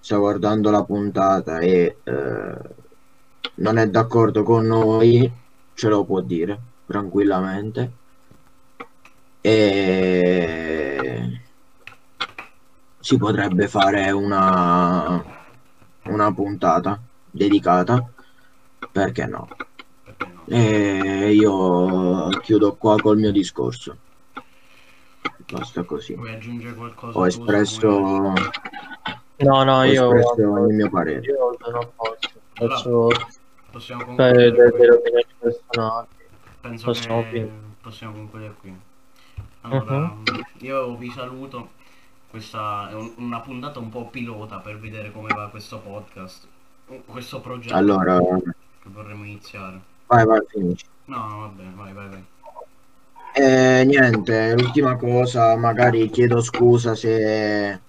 sta 0.00 0.16
guardando 0.16 0.70
la 0.70 0.84
puntata 0.84 1.58
e 1.58 1.98
eh, 2.02 2.58
non 3.54 3.78
è 3.78 3.88
d'accordo 3.88 4.42
con 4.42 4.66
noi, 4.66 5.30
ce 5.74 5.88
lo 5.88 6.04
può 6.04 6.20
dire 6.20 6.58
tranquillamente 6.86 8.04
e 9.40 11.40
si 12.98 13.18
potrebbe 13.18 13.68
fare 13.68 14.10
una, 14.10 15.22
una 16.04 16.32
puntata 16.32 17.00
dedicata 17.30 18.04
perché 18.90 19.26
no? 19.26 19.48
E 20.48 21.32
io 21.32 22.28
chiudo 22.40 22.74
qua 22.74 22.96
col 22.96 23.18
mio 23.18 23.30
discorso. 23.30 23.96
Basta 25.50 25.84
così. 25.84 26.14
Vuoi 26.14 26.34
aggiungere 26.34 26.74
qualcosa 26.74 27.18
ho 27.18 27.26
espresso 27.26 28.32
no 29.38 29.64
no 29.64 29.76
ho 29.76 29.84
io 29.84 30.14
espresso 30.14 30.66
il 30.66 30.74
mio 30.74 30.90
parere. 30.90 31.20
io 31.20 31.56
non 31.70 31.88
posso 31.94 32.18
faccio 32.52 33.08
possiamo 33.70 34.04
concludere 34.04 34.50
delle 34.50 34.90
opinioni 34.90 35.26
personali. 35.38 36.06
Penso 36.60 36.84
possiamo 36.86 37.24
che 37.30 37.48
possiamo 37.80 38.14
concludere 38.14 38.54
qui 38.60 38.76
allora, 39.66 39.96
uh-huh. 39.96 40.42
io 40.58 40.96
vi 40.96 41.10
saluto. 41.10 41.70
Questa 42.28 42.90
è 42.90 42.94
un, 42.94 43.12
una 43.16 43.40
puntata 43.40 43.78
un 43.78 43.88
po' 43.88 44.06
pilota 44.08 44.58
per 44.58 44.78
vedere 44.78 45.10
come 45.10 45.28
va 45.34 45.48
questo 45.48 45.78
podcast, 45.78 46.46
questo 47.06 47.40
progetto 47.40 47.74
allora... 47.74 48.18
che 48.18 48.88
vorremmo 48.88 49.24
iniziare. 49.24 49.80
Vai, 50.06 50.24
vai, 50.26 50.40
finisci. 50.48 50.84
No, 51.06 51.38
va 51.40 51.46
bene, 51.48 51.72
vai, 51.74 51.92
vai, 51.92 52.08
vai. 52.08 52.24
Eh, 53.32 53.84
niente, 53.84 54.54
l'ultima 54.56 54.96
cosa, 54.96 55.56
magari 55.56 56.08
chiedo 56.10 56.40
scusa 56.40 56.94
se 56.94 57.80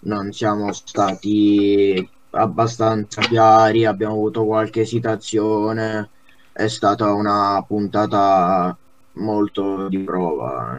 non 0.00 0.32
siamo 0.32 0.72
stati 0.72 2.08
abbastanza 2.30 3.20
chiari, 3.22 3.84
abbiamo 3.84 4.14
avuto 4.14 4.44
qualche 4.44 4.82
esitazione, 4.82 6.08
è 6.52 6.68
stata 6.68 7.12
una 7.12 7.62
puntata 7.66 8.76
molto 9.14 9.88
di 9.88 9.98
prova. 9.98 10.78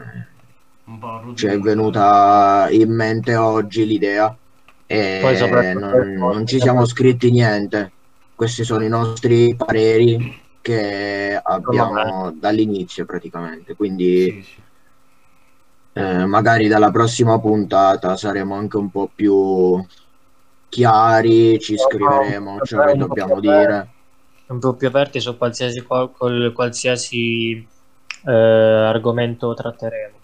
Eh 1.00 1.34
ci 1.34 1.46
è 1.46 1.58
venuta 1.58 2.68
in 2.70 2.94
mente 2.94 3.34
oggi 3.36 3.86
l'idea 3.86 4.36
e 4.86 5.74
non, 5.74 6.12
non, 6.14 6.46
ci 6.46 6.60
siamo 6.60 6.84
scritti 6.84 7.30
niente. 7.30 7.92
Questi 8.34 8.64
sono 8.64 8.84
i 8.84 8.88
nostri 8.88 9.54
pareri 9.56 10.40
che 10.60 11.40
abbiamo 11.42 12.30
dall'inizio 12.32 13.06
praticamente. 13.06 13.74
Quindi 13.74 14.30
sì, 14.30 14.42
sì. 14.42 14.60
Eh, 15.94 16.26
magari 16.26 16.68
dalla 16.68 16.90
prossima 16.90 17.38
puntata 17.38 18.16
saremo 18.16 18.54
anche 18.54 18.76
un 18.76 18.90
po' 18.90 19.10
più 19.14 19.82
chiari, 20.68 21.58
ci 21.58 21.76
scriveremo 21.76 22.60
ciò 22.62 22.84
che 22.84 22.96
dobbiamo 22.96 23.40
dire. 23.40 23.88
Un 24.46 24.58
po' 24.58 24.74
più 24.74 24.88
aperti 24.88 25.20
su 25.20 25.36
qualsiasi, 25.38 25.82
qualsiasi 25.82 27.66
eh, 28.26 28.32
argomento 28.32 29.54
tratteremo 29.54 30.20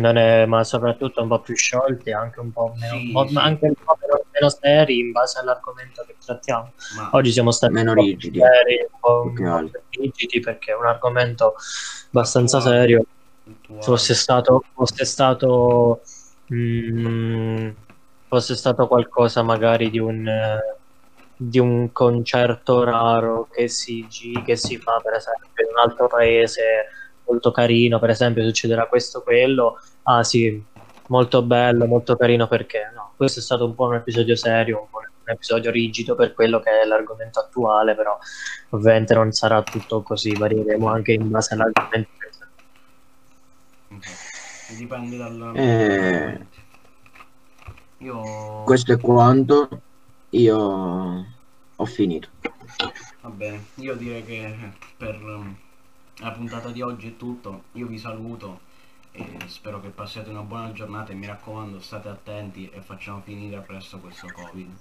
non 0.00 0.16
è, 0.16 0.44
ma 0.46 0.64
soprattutto 0.64 1.22
un 1.22 1.28
po' 1.28 1.40
più 1.40 1.54
sciolti, 1.54 2.10
anche 2.10 2.40
un 2.40 2.52
po' 2.52 2.74
meno, 2.76 2.98
sì, 2.98 3.28
sì. 3.28 3.36
anche 3.38 3.66
un 3.66 3.74
po' 3.74 3.96
meno, 4.00 4.24
meno 4.32 4.48
seri 4.48 4.98
in 4.98 5.12
base 5.12 5.38
all'argomento 5.38 6.04
che 6.06 6.16
trattiamo. 6.24 6.72
Ma 6.96 7.10
Oggi 7.12 7.30
siamo 7.30 7.50
stati 7.50 7.72
meno 7.72 7.94
rigidi, 7.94 8.38
seri, 8.38 8.86
un 8.90 8.98
po', 8.98 9.70
rigidi 9.90 10.40
perché 10.40 10.72
è 10.72 10.76
un 10.76 10.86
argomento 10.86 11.54
abbastanza 12.06 12.60
serio. 12.60 13.04
Fosse 13.80 14.14
stato, 14.14 14.64
fosse 14.74 15.04
stato, 15.04 16.00
mm, 16.52 17.68
fosse 18.26 18.56
stato 18.56 18.88
qualcosa 18.88 19.42
magari 19.42 19.90
di 19.90 19.98
un, 19.98 20.58
di 21.36 21.58
un 21.58 21.92
concerto 21.92 22.82
raro 22.82 23.48
che 23.50 23.68
si, 23.68 24.06
che 24.44 24.56
si 24.56 24.78
fa 24.78 25.00
per 25.02 25.14
esempio 25.14 25.62
in 25.62 25.68
un 25.72 25.78
altro 25.78 26.08
paese 26.08 26.86
molto 27.26 27.50
carino, 27.50 27.98
per 27.98 28.10
esempio 28.10 28.44
succederà 28.44 28.86
questo 28.86 29.22
quello, 29.22 29.80
ah 30.04 30.22
sì, 30.22 30.62
molto 31.08 31.42
bello, 31.42 31.86
molto 31.86 32.16
carino 32.16 32.46
perché 32.48 32.90
no, 32.94 33.12
questo 33.16 33.40
è 33.40 33.42
stato 33.42 33.64
un 33.64 33.74
po' 33.74 33.86
un 33.86 33.96
episodio 33.96 34.36
serio, 34.36 34.88
un, 34.92 35.02
un 35.24 35.32
episodio 35.32 35.70
rigido 35.70 36.14
per 36.14 36.34
quello 36.34 36.60
che 36.60 36.82
è 36.82 36.84
l'argomento 36.84 37.40
attuale, 37.40 37.94
però 37.94 38.16
ovviamente 38.70 39.14
non 39.14 39.32
sarà 39.32 39.62
tutto 39.62 40.02
così, 40.02 40.34
varieremo 40.34 40.88
anche 40.88 41.12
in 41.12 41.30
base 41.30 41.54
all'argomento. 41.54 42.10
Okay. 43.88 44.12
Dipende 44.76 45.16
dal... 45.16 45.52
Eh... 45.54 46.46
Io... 47.98 48.62
Questo 48.64 48.92
è 48.92 49.00
quanto 49.00 49.68
io 50.30 51.26
ho 51.76 51.84
finito. 51.86 52.28
Va 53.20 53.28
bene, 53.30 53.64
io 53.76 53.94
direi 53.94 54.24
che 54.24 54.72
per 54.96 55.18
la 56.18 56.30
puntata 56.30 56.70
di 56.70 56.80
oggi 56.80 57.08
è 57.08 57.16
tutto, 57.16 57.64
io 57.72 57.86
vi 57.86 57.98
saluto 57.98 58.60
e 59.12 59.36
spero 59.46 59.80
che 59.80 59.88
passiate 59.88 60.30
una 60.30 60.42
buona 60.42 60.72
giornata 60.72 61.12
e 61.12 61.14
mi 61.14 61.26
raccomando 61.26 61.80
state 61.80 62.08
attenti 62.08 62.68
e 62.70 62.80
facciamo 62.80 63.20
finire 63.20 63.60
presto 63.60 63.98
questo 63.98 64.28
covid 64.32 64.76